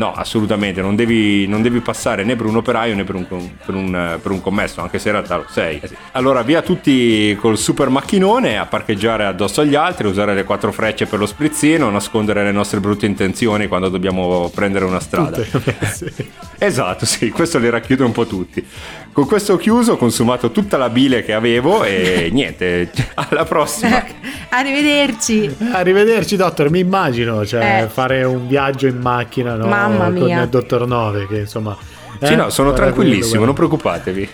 No, 0.00 0.14
assolutamente, 0.14 0.80
non 0.80 0.96
devi, 0.96 1.46
non 1.46 1.60
devi 1.60 1.80
passare 1.80 2.24
né 2.24 2.34
per 2.34 2.46
un 2.46 2.56
operaio 2.56 2.94
né 2.94 3.04
per 3.04 3.16
un, 3.16 3.26
per 3.28 3.74
un, 3.74 4.18
per 4.22 4.30
un 4.30 4.40
commesso, 4.40 4.80
anche 4.80 4.98
se 4.98 5.08
in 5.08 5.14
realtà 5.16 5.36
lo 5.36 5.44
sei. 5.50 5.78
Eh. 5.78 5.90
Allora, 6.12 6.40
via 6.40 6.62
tutti 6.62 7.36
col 7.38 7.58
super 7.58 7.90
macchinone 7.90 8.56
a 8.56 8.64
parcheggiare 8.64 9.26
addosso 9.26 9.60
agli 9.60 9.74
altri, 9.74 10.06
usare 10.06 10.32
le 10.32 10.44
quattro 10.44 10.72
frecce 10.72 11.04
per 11.04 11.18
lo 11.18 11.26
sprizzino, 11.26 11.90
nascondere 11.90 12.42
le 12.42 12.50
nostre 12.50 12.80
brutte 12.80 13.04
intenzioni 13.04 13.66
quando 13.66 13.90
dobbiamo 13.90 14.50
prendere 14.54 14.86
una 14.86 15.00
strada. 15.00 15.38
Sì. 15.90 16.10
Esatto, 16.58 17.04
sì, 17.04 17.30
questo 17.30 17.58
li 17.58 17.68
racchiude 17.68 18.04
un 18.04 18.12
po' 18.12 18.26
tutti. 18.26 18.64
Con 19.12 19.26
questo 19.26 19.54
ho 19.54 19.56
chiuso, 19.56 19.92
ho 19.92 19.96
consumato 19.96 20.50
tutta 20.50 20.76
la 20.76 20.88
bile 20.88 21.24
che 21.24 21.32
avevo 21.34 21.82
e 21.84 22.28
niente, 22.32 22.90
alla 23.14 23.44
prossima. 23.44 24.02
Arrivederci. 24.50 25.56
Arrivederci, 25.72 26.36
Dottor. 26.36 26.70
Mi 26.70 26.78
immagino, 26.78 27.44
cioè, 27.44 27.82
Eh. 27.84 27.88
fare 27.88 28.22
un 28.24 28.46
viaggio 28.48 28.86
in 28.86 28.98
macchina, 28.98 29.54
no? 29.56 29.66
Mamma 29.66 30.04
Con 30.04 30.12
mia. 30.14 30.42
il 30.42 30.48
Dottor 30.48 30.86
9, 30.86 31.26
che 31.26 31.38
insomma. 31.40 31.76
Sì, 32.22 32.32
eh, 32.32 32.36
no, 32.36 32.50
sono 32.50 32.72
tranquillissimo, 32.72 33.44
non 33.44 33.54
preoccupatevi. 33.54 34.28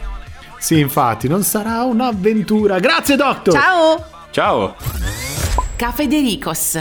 Sì, 0.59 0.79
infatti, 0.79 1.29
non 1.29 1.43
sarà 1.43 1.83
un'avventura. 1.83 2.79
Grazie, 2.79 3.17
Doctor. 3.17 3.55
Ciao. 3.55 4.05
Ciao! 4.31 4.75
Ca 5.77 5.91
Federicos. 5.93 6.81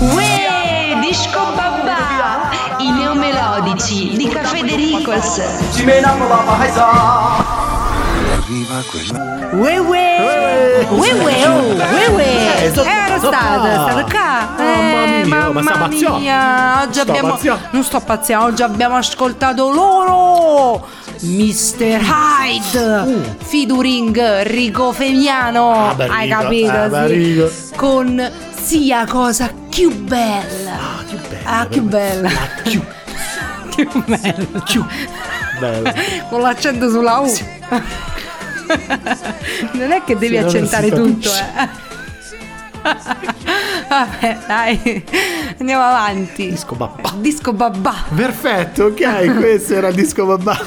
Uè, 0.00 0.98
disco 1.00 1.40
babà, 1.54 1.71
i 1.71 1.71
neomelodici 3.72 4.16
di 4.16 4.28
Caffè 4.28 4.60
De 4.62 4.76
Ricos. 4.76 5.40
Uè 9.52 9.78
uè. 9.78 10.86
Uè 10.90 11.12
uè 11.12 11.48
oh. 11.48 11.74
Uè 11.74 12.08
uè. 12.14 12.22
Eh, 12.22 12.64
Ero 12.64 12.70
sto 12.72 12.82
stata, 12.82 13.58
qua. 13.58 13.86
stata 13.88 14.04
qua. 14.04 14.54
Mamma 14.56 15.04
Eh, 15.04 15.24
mamma 15.24 15.86
mia. 15.88 16.82
Oggi 16.82 17.00
abbiamo. 17.00 17.38
Non 17.70 17.82
sto 17.84 18.00
pazziando, 18.00 18.46
oggi 18.46 18.62
abbiamo 18.62 18.96
ascoltato 18.96 19.70
loro. 19.70 20.86
Mr. 21.20 22.00
Hyde 22.02 23.36
featuring 23.42 24.42
Rico 24.42 24.92
Femiano. 24.92 25.72
Ah, 25.90 25.94
Hai 26.08 26.28
capito? 26.28 26.70
ah, 26.72 27.06
sì. 27.06 27.44
Con 27.76 28.30
sia 28.60 29.06
cosa 29.06 29.50
più 29.68 29.94
bella. 30.02 30.72
Ah, 30.72 31.04
che 31.08 31.16
bella. 31.28 31.50
Ah, 31.60 31.66
che 31.66 31.80
bella. 31.80 32.30
Più, 33.74 33.88
bella. 34.04 34.62
più. 34.64 34.84
Bella. 35.58 35.94
Con 36.28 36.40
l'accento 36.40 36.90
sulla 36.90 37.18
U. 37.18 37.32
non 39.72 39.92
è 39.92 40.02
che 40.04 40.16
devi 40.16 40.36
Sì, 40.36 40.42
accentare 40.44 40.90
tutto, 40.90 41.28
eh. 41.34 41.68
Vabbè, 43.92 44.38
dai. 44.46 45.04
Andiamo 45.58 45.82
avanti. 45.82 46.48
Disco 46.48 46.74
babà. 46.74 47.10
Disco 47.16 47.52
babà. 47.52 48.04
Perfetto, 48.14 48.84
ok, 48.84 49.36
questo 49.38 49.74
era 49.74 49.88
il 49.88 49.94
disco 49.94 50.24
babà 50.24 50.58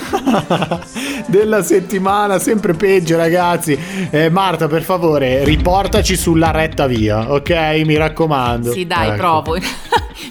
della 1.26 1.64
settimana, 1.64 2.38
sempre 2.38 2.74
peggio 2.76 3.18
ragazzi. 3.18 3.76
Eh, 4.12 4.30
Marta, 4.30 4.68
per 4.68 4.84
favore, 4.84 5.44
riportaci 5.44 6.16
sulla 6.16 6.52
retta 6.52 6.86
via, 6.86 7.32
ok? 7.32 7.82
Mi 7.84 7.98
raccomando. 7.98 8.72
Sì, 8.72 8.86
dai, 8.86 9.08
Ecco. 9.08 9.16
provo. 9.18 9.58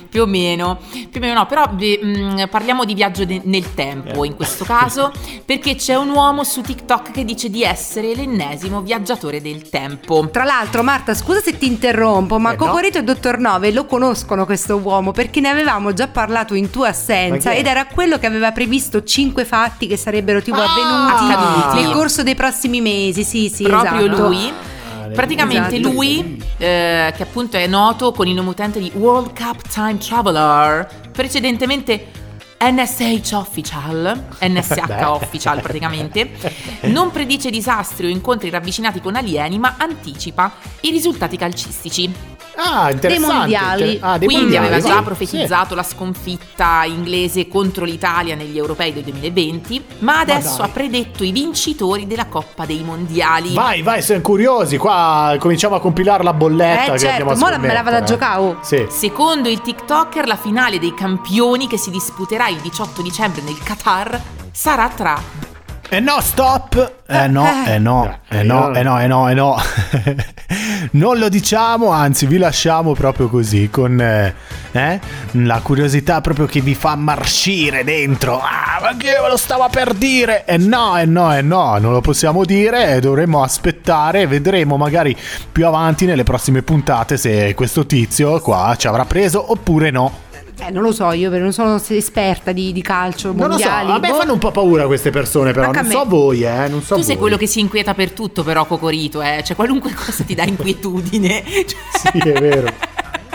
più 0.09 0.23
o 0.23 0.27
meno, 0.27 0.79
più 0.93 1.09
o 1.17 1.19
meno 1.19 1.35
no, 1.35 1.47
però 1.47 1.69
mh, 1.69 2.47
parliamo 2.49 2.85
di 2.85 2.95
viaggio 2.95 3.25
de- 3.25 3.41
nel 3.45 3.75
tempo 3.75 4.25
in 4.25 4.37
questo 4.37 4.65
caso, 4.65 5.11
perché 5.45 5.75
c'è 5.75 5.97
un 5.97 6.11
uomo 6.11 6.45
su 6.45 6.61
TikTok 6.61 7.11
che 7.11 7.25
dice 7.25 7.51
di 7.51 7.65
essere 7.65 8.15
l'ennesimo 8.15 8.81
viaggiatore 8.81 9.43
del 9.43 9.69
tempo. 9.69 10.29
Tra 10.31 10.45
l'altro, 10.45 10.85
Marta, 10.85 11.15
scusa 11.15 11.41
se 11.41 11.59
ti 11.59 11.67
interrompo, 11.67 12.39
ma 12.39 12.53
Eh, 12.53 12.57
no. 12.57 12.65
Cocorito 12.85 12.99
e 12.99 13.03
Dottor 13.14 13.38
Nove 13.38 13.73
lo 13.73 13.87
conoscono 13.87 14.44
questo 14.44 14.77
uomo 14.77 15.11
perché 15.11 15.40
ne 15.40 15.49
avevamo 15.49 15.94
già 15.94 16.07
parlato 16.07 16.53
in 16.53 16.68
tua 16.68 16.88
assenza 16.88 17.53
ed 17.53 17.66
era 17.66 17.87
quello 17.87 18.18
che 18.18 18.27
aveva 18.27 18.53
previsto 18.53 19.03
cinque 19.05 19.47
fatti 19.47 19.87
che 19.87 19.97
sarebbero 19.97 20.42
tipo 20.42 20.59
Ah! 20.61 20.64
avvenuti 20.70 21.33
Accaduti. 21.33 21.83
nel 21.83 21.94
corso 21.94 22.23
dei 22.23 22.35
prossimi 22.35 22.83
mesi. 22.83 23.25
Sì, 23.25 23.49
sì, 23.49 23.62
Proprio 23.64 24.05
esatto. 24.07 24.29
lui. 24.29 24.53
Praticamente 25.14 25.77
Esatto. 25.77 25.94
lui, 25.94 26.42
eh, 26.59 27.12
che 27.16 27.23
appunto 27.23 27.57
è 27.57 27.66
noto 27.66 28.12
con 28.12 28.27
il 28.27 28.35
nome 28.35 28.51
utente 28.51 28.79
di 28.79 28.90
World 28.94 29.35
Cup 29.35 29.66
Time 29.66 29.97
Traveler, 29.97 30.87
precedentemente 31.11 32.09
NSH 32.61 33.33
Official, 33.33 34.25
NSH. 34.40 34.83
Official 35.09 35.61
praticamente, 35.62 36.31
non 36.83 37.11
predice 37.11 37.49
disastri 37.49 38.07
o 38.07 38.09
incontri 38.11 38.51
ravvicinati 38.51 39.01
con 39.01 39.16
alieni, 39.16 39.59
ma 39.59 39.77
anticipa 39.79 40.53
i 40.81 40.90
risultati 40.90 41.37
calcistici. 41.38 42.33
Ah. 42.57 42.93
Dei 42.93 43.19
mondiali. 43.19 43.99
Ah, 44.01 44.19
dei 44.19 44.27
Quindi 44.29 44.45
mondiali, 44.57 44.67
aveva 44.67 44.81
sì. 44.81 44.88
già 44.93 45.03
profetizzato 45.03 45.75
la 45.75 45.83
sconfitta 45.83 46.85
inglese 46.85 47.49
contro 47.49 47.85
l'Italia 47.85 48.35
negli 48.35 48.57
europei 48.57 48.93
del 48.93 49.03
2020, 49.05 49.85
ma 50.01 50.21
adesso 50.21 50.59
dai. 50.59 50.67
ha 50.67 50.69
predetto 50.71 51.25
i 51.25 51.33
vincitori 51.33 52.07
della 52.07 52.27
Coppa 52.27 52.64
dei 52.64 52.83
Mondiali. 52.83 53.53
Vai, 53.55 53.83
vai, 53.83 54.03
siamo 54.03 54.23
curiosi. 54.23 54.77
Qua 54.77 55.37
cominciamo 55.38 55.75
a 55.77 55.81
compilare 55.81 56.23
la 56.23 56.33
bolletta 56.33 56.85
Eh, 56.85 56.90
che 56.93 56.99
certo, 56.99 57.25
mo 57.25 57.35
me 57.35 57.37
la 57.37 57.49
vado 57.49 57.59
a 57.59 57.61
scommettere. 57.73 58.05
giocare, 58.05 58.40
oh. 58.40 58.59
Sì. 58.62 58.87
Secondo 58.88 59.49
il 59.49 59.61
TikToker, 59.61 60.27
la 60.27 60.37
finale 60.37 60.79
dei 60.79 60.95
campioni 60.95 61.67
che 61.67 61.77
si 61.79 61.90
disputerà 61.90 62.49
il 62.49 62.59
18 62.61 63.03
dicembre 63.03 63.43
nel 63.43 63.59
Qatar 63.62 64.21
sarà 64.53 64.88
tra 64.88 65.21
Eh 65.95 66.01
no, 66.01 66.21
stop! 66.21 66.93
Eh 67.07 67.29
no, 67.29 67.47
eh 67.65 67.79
no, 67.79 68.19
eh 68.29 68.43
no, 68.43 68.75
eh 68.75 68.83
no, 68.83 69.01
eh 69.01 69.07
no, 69.07 69.31
eh 69.31 69.35
no. 69.39 69.57
non 70.91 71.19
lo 71.19 71.29
diciamo, 71.29 71.91
anzi 71.91 72.27
vi 72.27 72.37
lasciamo 72.37 72.95
proprio 72.95 73.29
così, 73.29 73.71
con 73.71 74.01
eh, 74.01 74.35
eh, 74.73 75.01
la 75.31 75.61
curiosità 75.61 76.21
proprio 76.21 76.47
che 76.47 76.61
vi 76.61 76.75
fa 76.75 76.97
marcire 76.97 77.85
dentro. 77.85 78.41
Ah, 78.41 78.81
ma 78.83 78.97
che 78.97 79.13
ve 79.23 79.29
lo 79.29 79.37
stava 79.37 79.69
per 79.69 79.95
dire? 79.95 80.45
Eh 80.47 80.57
no, 80.57 80.99
eh 80.99 81.05
no, 81.07 81.33
eh 81.33 81.43
no, 81.43 81.79
non 81.79 81.93
lo 81.93 82.01
possiamo 82.01 82.45
dire 82.45 82.97
e 82.97 82.99
dovremmo 82.99 83.45
aspettare 83.45 84.27
vedremo 84.27 84.77
magari 84.77 85.17
più 85.53 85.65
avanti 85.65 86.07
nelle 86.07 86.25
prossime 86.25 86.63
puntate 86.63 87.17
se 87.17 87.55
questo 87.55 87.87
tizio 87.87 88.41
qua 88.41 88.75
ci 88.77 88.89
avrà 88.89 89.05
preso 89.05 89.53
oppure 89.53 89.93
no. 89.93 90.24
Eh, 90.57 90.71
non 90.71 90.83
lo 90.83 90.93
so, 90.93 91.11
io 91.12 91.31
non 91.37 91.53
sono 91.53 91.81
esperta 91.88 92.53
di, 92.53 92.73
di 92.73 92.81
calcio, 92.81 93.33
Non 93.33 93.49
lo 93.49 93.59
so, 93.59 93.69
mondiali. 93.69 93.90
a 93.90 93.99
me 93.99 94.09
boh. 94.11 94.14
fanno 94.19 94.33
un 94.35 94.38
po' 94.38 94.51
paura 94.53 94.87
queste 94.87 95.11
persone 95.11 95.53
però, 95.53 95.67
Anche 95.67 95.83
non 95.83 95.90
so 95.90 96.05
voi, 96.07 96.43
eh, 96.45 96.69
non 96.69 96.81
so 96.81 96.95
Tu 96.95 97.01
sei 97.03 97.14
voi. 97.14 97.23
quello 97.23 97.37
che 97.37 97.47
si 97.47 97.59
inquieta 97.61 97.93
per 97.95 98.12
tutto, 98.12 98.43
però, 98.45 98.64
Cocorito, 98.64 99.21
eh. 99.21 99.43
Cioè, 99.45 99.57
qualunque 99.57 99.93
cosa 99.97 100.23
ti 100.25 100.35
dà 100.35 100.45
inquietudine. 100.45 101.43
Cioè- 101.45 102.12
Sì, 102.12 102.19
è 102.19 102.40
vero. 102.40 102.73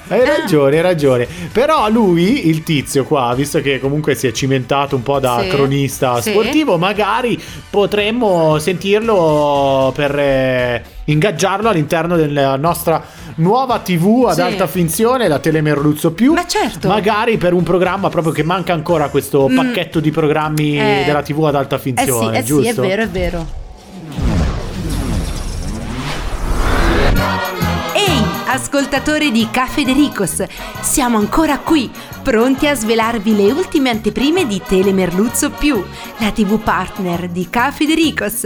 Hai 0.10 0.26
ragione, 0.26 0.76
hai 0.78 0.82
ragione. 0.82 1.28
Però 1.52 1.88
lui, 1.90 2.48
il 2.48 2.64
tizio 2.64 3.04
qua, 3.04 3.34
visto 3.36 3.62
che 3.62 3.80
comunque 3.80 4.16
si 4.16 4.26
è 4.28 4.32
cimentato 4.32 4.96
un 4.96 5.04
po' 5.04 5.20
da 5.20 5.40
Sì, 5.44 5.48
cronista 5.50 6.20
sì. 6.20 6.32
sportivo, 6.32 6.78
magari 6.80 7.40
potremmo 7.70 8.58
sentirlo 8.60 9.92
per 9.96 10.18
eh, 10.18 10.84
ingaggiarlo 11.06 11.70
all'interno 11.70 12.16
della 12.16 12.56
nostra 12.56 13.04
nuova 13.36 13.80
TV 13.80 14.26
ad 14.28 14.36
Sì. 14.36 14.42
alta 14.42 14.66
finzione, 14.68 15.28
la 15.28 15.38
Telemerluzzo 15.40 16.12
Più. 16.12 16.34
Ma 16.34 16.46
certo. 16.48 16.88
Magari 16.88 17.38
per 17.38 17.54
un 17.54 17.64
programma 17.64 18.10
proprio 18.10 18.34
che 18.34 18.44
manca 18.44 18.74
ancora 18.74 19.10
questo 19.10 19.48
Mm. 19.48 19.56
pacchetto 19.56 20.00
di 20.00 20.10
programmi 20.12 20.80
Eh. 20.80 21.04
della 21.06 21.22
TV 21.22 21.44
ad 21.46 21.56
alta 21.56 21.76
Eh 21.76 21.80
sì, 21.80 21.84
finzione, 21.84 22.38
eh 22.38 22.42
sì, 22.42 22.48
giusto? 22.48 22.82
è 22.84 22.88
vero, 22.88 23.02
è 23.04 23.08
vero. 23.10 23.46
Ascoltatori 28.52 29.32
di 29.32 29.48
Cafedericos, 29.52 30.44
siamo 30.82 31.18
ancora 31.18 31.60
qui, 31.60 31.90
pronti 32.24 32.68
a 32.68 32.74
svelarvi 32.74 33.36
le 33.36 33.52
ultime 33.52 33.92
anteprime 33.92 34.48
di 34.48 34.60
Telemerluzzo 34.66 35.52
Più, 35.52 35.84
la 36.18 36.32
TV 36.32 36.60
partner 36.60 37.30
di 37.30 37.48
Cafedericos. 37.48 38.46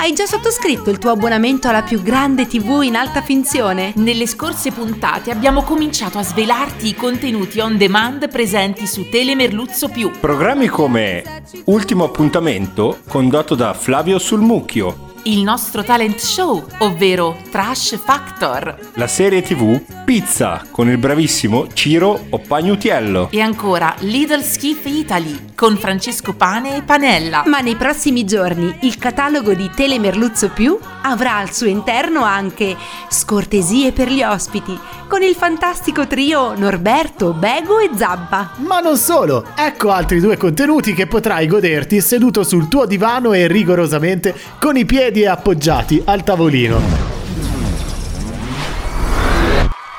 Hai 0.00 0.12
già 0.12 0.26
sottoscritto 0.26 0.90
il 0.90 0.98
tuo 0.98 1.10
abbonamento 1.10 1.68
alla 1.68 1.82
più 1.82 2.02
grande 2.02 2.46
TV 2.46 2.82
in 2.82 2.94
alta 2.94 3.20
finzione? 3.20 3.92
Nelle 3.96 4.26
scorse 4.26 4.70
puntate 4.70 5.30
abbiamo 5.30 5.62
cominciato 5.62 6.18
a 6.18 6.22
svelarti 6.22 6.88
i 6.88 6.94
contenuti 6.94 7.58
on 7.58 7.76
demand 7.76 8.28
presenti 8.28 8.86
su 8.86 9.08
Telemerluzzo 9.08 9.88
Più. 9.88 10.10
Programmi 10.20 10.68
come 10.68 11.42
Ultimo 11.64 12.04
appuntamento, 12.04 12.98
condotto 13.08 13.54
da 13.54 13.74
Flavio 13.74 14.18
Sulmucchio, 14.18 15.07
Il 15.24 15.42
nostro 15.42 15.82
talent 15.82 16.18
show, 16.18 16.64
ovvero 16.78 17.36
Trash 17.50 17.98
Factor. 17.98 18.78
la 18.94 19.06
serie 19.06 19.42
TV 19.42 19.80
Pizza 20.04 20.64
con 20.70 20.88
il 20.88 20.96
bravissimo 20.96 21.66
Ciro 21.74 22.26
Oppagnutiello. 22.30 23.28
E 23.30 23.40
ancora 23.40 23.94
Little 23.98 24.42
Skiff 24.42 24.86
Italy 24.86 25.50
con 25.54 25.76
Francesco 25.76 26.32
Pane 26.34 26.76
e 26.76 26.82
Panella. 26.82 27.42
Ma 27.46 27.60
nei 27.60 27.76
prossimi 27.76 28.24
giorni 28.24 28.74
il 28.82 28.96
catalogo 28.96 29.52
di 29.52 29.70
Telemerluzzo 29.74 30.48
Più 30.50 30.78
avrà 31.02 31.36
al 31.36 31.52
suo 31.52 31.66
interno 31.66 32.22
anche 32.22 32.76
scortesie 33.08 33.92
per 33.92 34.08
gli 34.08 34.22
ospiti, 34.22 34.78
con 35.08 35.22
il 35.22 35.34
fantastico 35.34 36.06
trio 36.06 36.56
Norberto, 36.56 37.32
Bego 37.32 37.78
e 37.78 37.90
Zabba. 37.94 38.52
Ma 38.56 38.80
non 38.80 38.96
solo, 38.96 39.44
ecco 39.56 39.90
altri 39.90 40.20
due 40.20 40.36
contenuti 40.36 40.94
che 40.94 41.06
potrai 41.06 41.46
goderti 41.46 42.00
seduto 42.00 42.42
sul 42.42 42.68
tuo 42.68 42.86
divano 42.86 43.32
e 43.32 43.46
rigorosamente 43.46 44.34
con 44.58 44.76
i 44.76 44.84
piedi 44.84 45.26
appoggiati 45.26 46.02
al 46.04 46.22
tavolino. 46.22 47.17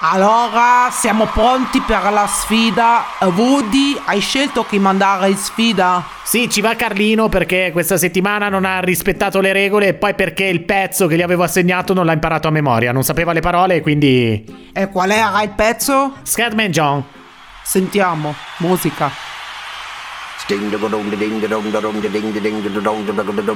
Allora, 0.02 0.88
siamo 0.92 1.26
pronti 1.26 1.82
per 1.82 2.10
la 2.14 2.26
sfida. 2.26 3.04
Woody, 3.20 4.00
hai 4.06 4.22
scelto 4.22 4.64
chi 4.64 4.80
mandare 4.80 5.28
in 5.28 5.36
sfida? 5.36 6.02
Sì, 6.24 6.50
ci 6.50 6.62
va 6.62 6.74
Carlino 6.76 7.28
perché 7.28 7.72
questa 7.74 7.98
settimana 7.98 8.48
non 8.48 8.64
ha 8.64 8.80
rispettato 8.80 9.42
le 9.42 9.52
regole 9.52 9.88
e 9.88 9.94
poi 9.96 10.14
perché 10.14 10.46
il 10.46 10.62
pezzo 10.62 11.06
che 11.06 11.18
gli 11.18 11.22
avevo 11.22 11.44
assegnato 11.44 11.94
non 11.94 12.06
l'ha 12.06 12.14
imparato 12.14 12.48
a 12.48 12.52
memoria, 12.52 12.94
non 12.94 13.04
sapeva 13.04 13.34
le 13.34 13.42
parole 13.42 13.76
e 13.76 13.82
quindi... 13.82 14.70
E 14.72 14.88
qual 14.88 15.12
era 15.12 15.44
il 15.44 15.50
pezzo? 15.50 16.14
Scatman 16.24 16.72
John. 16.72 17.04
Sentiamo, 17.62 18.34
musica. 18.60 19.12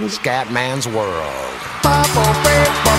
Scatman's 0.10 0.88
World. 0.88 2.93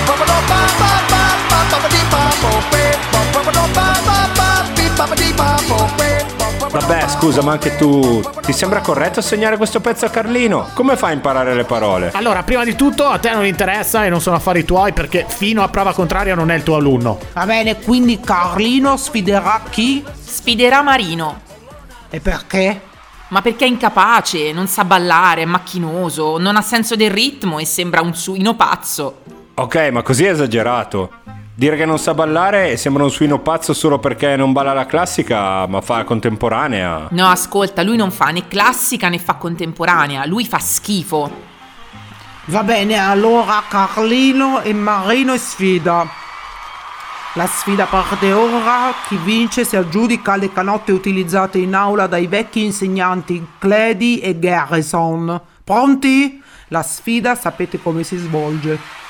Vabbè, 6.71 7.09
scusa, 7.09 7.43
ma 7.43 7.53
anche 7.53 7.77
tu 7.77 8.23
ti 8.43 8.53
sembra 8.53 8.81
corretto 8.81 9.19
assegnare 9.19 9.57
questo 9.57 9.81
pezzo 9.81 10.05
a 10.05 10.09
Carlino? 10.09 10.69
Come 10.75 10.97
fai 10.97 11.11
a 11.11 11.15
imparare 11.15 11.55
le 11.55 11.65
parole? 11.65 12.11
Allora, 12.15 12.45
prima 12.45 12.63
di 12.63 12.77
tutto 12.77 13.07
a 13.07 13.19
te 13.19 13.33
non 13.33 13.45
interessa 13.45 14.05
e 14.05 14.09
non 14.09 14.21
sono 14.21 14.37
affari 14.37 14.65
tuoi 14.65 14.93
perché 14.93 15.27
fino 15.29 15.63
a 15.63 15.69
prova 15.69 15.93
contraria 15.93 16.35
non 16.35 16.51
è 16.51 16.55
il 16.55 16.63
tuo 16.63 16.77
alunno. 16.77 17.19
Va 17.33 17.45
bene, 17.45 17.81
quindi 17.81 18.21
Carlino 18.21 18.97
sfiderà 18.97 19.63
chi? 19.69 20.05
Sfiderà 20.21 20.83
Marino. 20.83 21.41
E 22.11 22.21
perché? 22.21 22.81
Ma 23.29 23.43
perché 23.43 23.65
è 23.65 23.69
incapace, 23.69 24.53
non 24.53 24.69
sa 24.69 24.85
ballare, 24.85 25.43
è 25.43 25.47
macchinoso, 25.47 26.39
non 26.39 26.55
ha 26.57 26.63
senso 26.63 26.95
del 26.95 27.11
ritmo 27.11 27.59
e 27.59 27.67
sembra 27.67 28.01
un 28.01 28.15
suino 28.15 28.55
pazzo. 28.55 29.23
Ok, 29.55 29.89
ma 29.91 30.03
così 30.03 30.25
è 30.25 30.31
esagerato. 30.31 31.11
Dire 31.57 31.77
che 31.77 31.85
non 31.85 32.01
sa 32.01 32.14
ballare 32.14 32.73
e 32.73 32.77
sembra 32.77 33.05
un 33.05 33.12
suino 33.12 33.38
pazzo 33.38 33.73
solo 33.75 34.01
perché 34.01 34.35
non 34.35 34.53
balla 34.53 34.73
la 34.73 34.87
classica, 34.87 35.69
ma 35.69 35.81
fa 35.81 35.99
la 35.99 36.05
contemporanea. 36.05 37.07
No, 37.12 37.27
ascolta, 37.29 37.85
lui 37.85 37.97
non 37.97 38.11
fa 38.11 38.31
né 38.31 38.49
classica 38.49 39.09
né 39.09 39.21
fa 39.21 39.35
contemporanea, 39.35 40.27
lui 40.27 40.45
fa 40.47 40.59
schifo. 40.59 41.31
Va 42.47 42.64
bene, 42.64 42.99
allora 42.99 43.62
Carlino 43.69 44.62
e 44.62 44.73
Marino 44.73 45.37
sfida. 45.37 46.05
La 47.35 47.47
sfida 47.47 47.85
parte 47.87 48.33
ora, 48.33 48.93
chi 49.07 49.17
vince 49.17 49.64
si 49.64 49.77
aggiudica 49.77 50.35
le 50.35 50.53
canotte 50.53 50.90
utilizzate 50.90 51.59
in 51.59 51.75
aula 51.75 52.09
dai 52.09 52.27
vecchi 52.27 52.64
insegnanti 52.64 53.47
Cledi 53.61 54.19
e 54.19 54.40
Garrison. 54.40 55.40
Pronti? 55.62 56.43
La 56.69 56.83
sfida 56.83 57.37
sapete 57.37 57.81
come 57.81 58.03
si 58.03 58.17
svolge. 58.17 59.03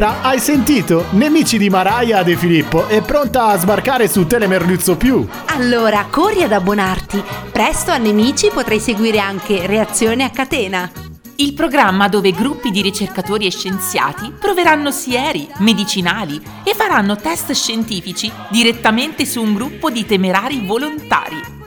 Allora, 0.00 0.22
hai 0.22 0.38
sentito? 0.38 1.08
Nemici 1.10 1.58
di 1.58 1.68
Maraia 1.68 2.22
De 2.22 2.34
Filippo 2.34 2.88
è 2.88 3.02
pronta 3.02 3.48
a 3.48 3.58
sbarcare 3.58 4.08
su 4.08 4.26
Telemerluzzo 4.26 4.96
Più. 4.96 5.28
Allora, 5.48 6.06
corri 6.08 6.42
ad 6.42 6.52
abbonarti. 6.52 7.22
Presto 7.52 7.90
a 7.90 7.98
Nemici 7.98 8.48
potrai 8.50 8.80
seguire 8.80 9.18
anche 9.18 9.66
Reazione 9.66 10.24
a 10.24 10.30
catena. 10.30 10.90
Il 11.36 11.52
programma 11.52 12.08
dove 12.08 12.30
gruppi 12.30 12.70
di 12.70 12.80
ricercatori 12.80 13.44
e 13.44 13.50
scienziati 13.50 14.32
proveranno 14.40 14.90
sieri, 14.90 15.46
medicinali 15.58 16.40
e 16.64 16.72
faranno 16.72 17.16
test 17.16 17.52
scientifici 17.52 18.32
direttamente 18.48 19.26
su 19.26 19.42
un 19.42 19.52
gruppo 19.52 19.90
di 19.90 20.06
temerari 20.06 20.64
volontari. 20.64 21.59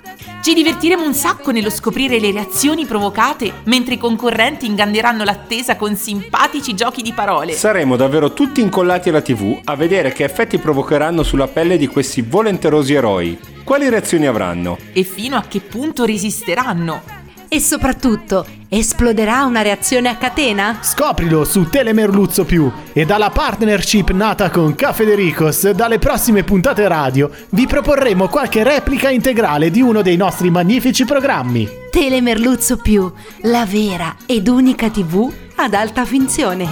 Ci 0.43 0.53
divertiremo 0.53 1.05
un 1.05 1.13
sacco 1.13 1.51
nello 1.51 1.69
scoprire 1.69 2.19
le 2.19 2.29
reazioni 2.29 2.85
provocate 2.85 3.61
mentre 3.63 3.93
i 3.93 3.97
concorrenti 3.97 4.65
inganneranno 4.65 5.23
l'attesa 5.23 5.77
con 5.77 5.95
simpatici 5.95 6.73
giochi 6.73 7.01
di 7.01 7.13
parole. 7.13 7.53
Saremo 7.53 7.95
davvero 7.95 8.33
tutti 8.33 8.59
incollati 8.59 9.07
alla 9.07 9.21
TV 9.21 9.61
a 9.63 9.77
vedere 9.77 10.11
che 10.11 10.25
effetti 10.25 10.57
provocheranno 10.57 11.23
sulla 11.23 11.47
pelle 11.47 11.77
di 11.77 11.87
questi 11.87 12.21
volenterosi 12.21 12.93
eroi. 12.93 13.39
Quali 13.63 13.87
reazioni 13.87 14.27
avranno? 14.27 14.77
E 14.91 15.03
fino 15.03 15.37
a 15.37 15.43
che 15.47 15.61
punto 15.61 16.03
resisteranno? 16.03 17.22
E 17.53 17.59
soprattutto, 17.59 18.47
esploderà 18.67 19.43
una 19.43 19.61
reazione 19.61 20.09
a 20.09 20.17
catena? 20.17 20.79
Scoprilo 20.81 21.45
su 21.45 21.69
Telemerluzzo 21.69 22.45
Più 22.45 22.71
e 22.91 23.05
dalla 23.05 23.29
partnership 23.29 24.09
nata 24.09 24.49
con 24.49 24.73
Cafedericos 24.73 25.69
dalle 25.69 25.99
prossime 25.99 26.43
puntate 26.43 26.87
radio 26.87 27.29
vi 27.49 27.67
proporremo 27.67 28.27
qualche 28.27 28.63
replica 28.63 29.11
integrale 29.11 29.69
di 29.69 29.83
uno 29.83 30.01
dei 30.01 30.17
nostri 30.17 30.49
magnifici 30.49 31.05
programmi. 31.05 31.69
Telemerluzzo 31.91 32.77
più, 32.77 33.13
la 33.41 33.67
vera 33.67 34.15
ed 34.25 34.47
unica 34.47 34.89
TV 34.89 35.31
ad 35.57 35.75
alta 35.75 36.05
finzione. 36.05 36.67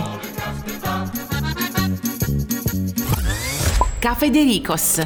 Cafedericos. 3.99 5.03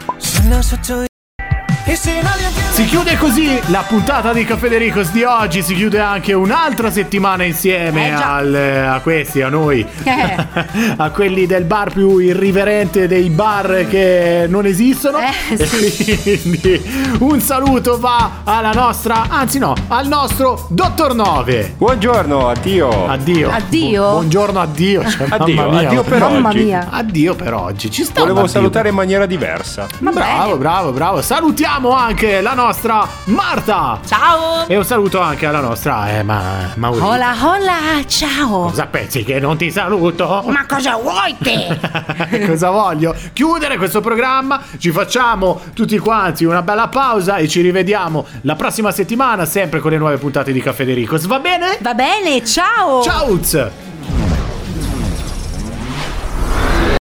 Si 2.76 2.84
chiude 2.88 3.16
così 3.18 3.58
la 3.68 3.86
puntata 3.88 4.34
di 4.34 4.44
Cafedericos 4.44 5.12
di 5.12 5.24
oggi, 5.24 5.62
si 5.62 5.74
chiude 5.76 6.02
anche 6.02 6.34
un'altra 6.34 6.92
settimana 6.92 7.46
insieme 7.46 8.08
Eh, 8.08 8.12
al- 8.12 8.90
a 8.90 9.00
questi, 9.00 9.42
a 9.42 9.48
noi, 9.48 9.86
Eh. 10.04 10.36
a 10.98 11.10
quelli 11.12 11.46
del 11.46 11.64
bar 11.64 11.94
più 11.94 12.18
irriverente 12.18 13.08
dei 13.08 13.30
bar 13.30 13.86
che 13.90 14.46
non 14.50 14.66
esistono. 14.66 15.20
Eh, 15.20 15.56
E 16.26 16.42
quindi 16.42 16.82
un 17.20 17.40
saluto 17.40 17.98
va 17.98 18.42
alla 18.44 18.72
nostra, 18.74 19.28
anzi 19.30 19.58
no, 19.58 19.74
al 19.88 20.08
nostro 20.08 20.68
Dottor 20.70 21.16
Nove. 21.16 21.76
Buongiorno, 21.78 22.50
addio. 22.50 23.08
Addio. 23.08 23.52
Addio? 23.52 24.04
Bu- 24.04 24.12
buongiorno, 24.16 24.60
addio. 24.60 25.10
Cioè, 25.10 25.28
Addio, 25.30 25.56
mamma 25.56 25.80
mia. 25.80 25.88
addio 25.88 26.04
per 26.04 26.20
Mamma 26.20 26.50
oggi. 26.50 26.64
mia. 26.64 26.88
Addio 26.92 27.36
per 27.36 27.54
oggi. 27.54 27.90
Ci 27.90 28.04
sta. 28.04 28.20
Volevo 28.20 28.40
addio. 28.40 28.52
salutare 28.52 28.90
in 28.90 28.96
maniera 28.96 29.26
diversa. 29.26 29.88
Bravo, 30.00 30.58
bravo, 30.58 30.92
bravo. 30.92 31.22
Salutiamo 31.22 31.92
anche 31.92 32.42
la 32.42 32.50
nostra 32.50 32.64
Marta. 33.26 34.00
Ciao! 34.08 34.68
E 34.68 34.76
un 34.76 34.84
saluto 34.84 35.20
anche 35.20 35.46
alla 35.46 35.60
nostra 35.60 36.10
eh, 36.10 36.24
ma, 36.24 36.72
Maurizio. 36.76 37.08
Hola, 37.08 37.36
hola, 37.40 38.06
ciao! 38.08 38.70
Cosa 38.70 38.88
pensi 38.88 39.24
che 39.24 39.40
non 39.40 39.56
ti 39.56 39.70
saluto? 39.70 40.44
Ma 40.48 40.66
cosa 40.66 40.96
vuoi 40.96 41.36
te? 41.38 41.78
Cosa 42.48 42.72
voglio? 42.72 43.16
Chiudere 43.34 43.78
questo 43.78 44.02
programma, 44.02 44.62
ci 44.80 44.90
facciamo 44.90 45.62
tutti 45.76 45.98
quanti 46.00 46.44
una 46.44 46.64
bella 46.64 46.88
pausa 46.88 47.38
e 47.38 47.48
ci 47.48 47.62
rivediamo 47.62 48.26
la 48.42 48.56
prossima 48.56 48.92
settimana 48.92 49.46
sempre 49.46 49.80
con 49.80 49.92
le 49.92 49.98
nuove 49.98 50.18
puntate 50.18 50.52
di 50.52 50.60
Caffè 50.60 50.86
Dericos. 50.86 51.28
Va 51.28 51.40
bene? 51.40 51.78
Va 51.82 51.94
bene, 51.94 52.44
ciao! 52.44 53.04
Ciao! 53.04 53.85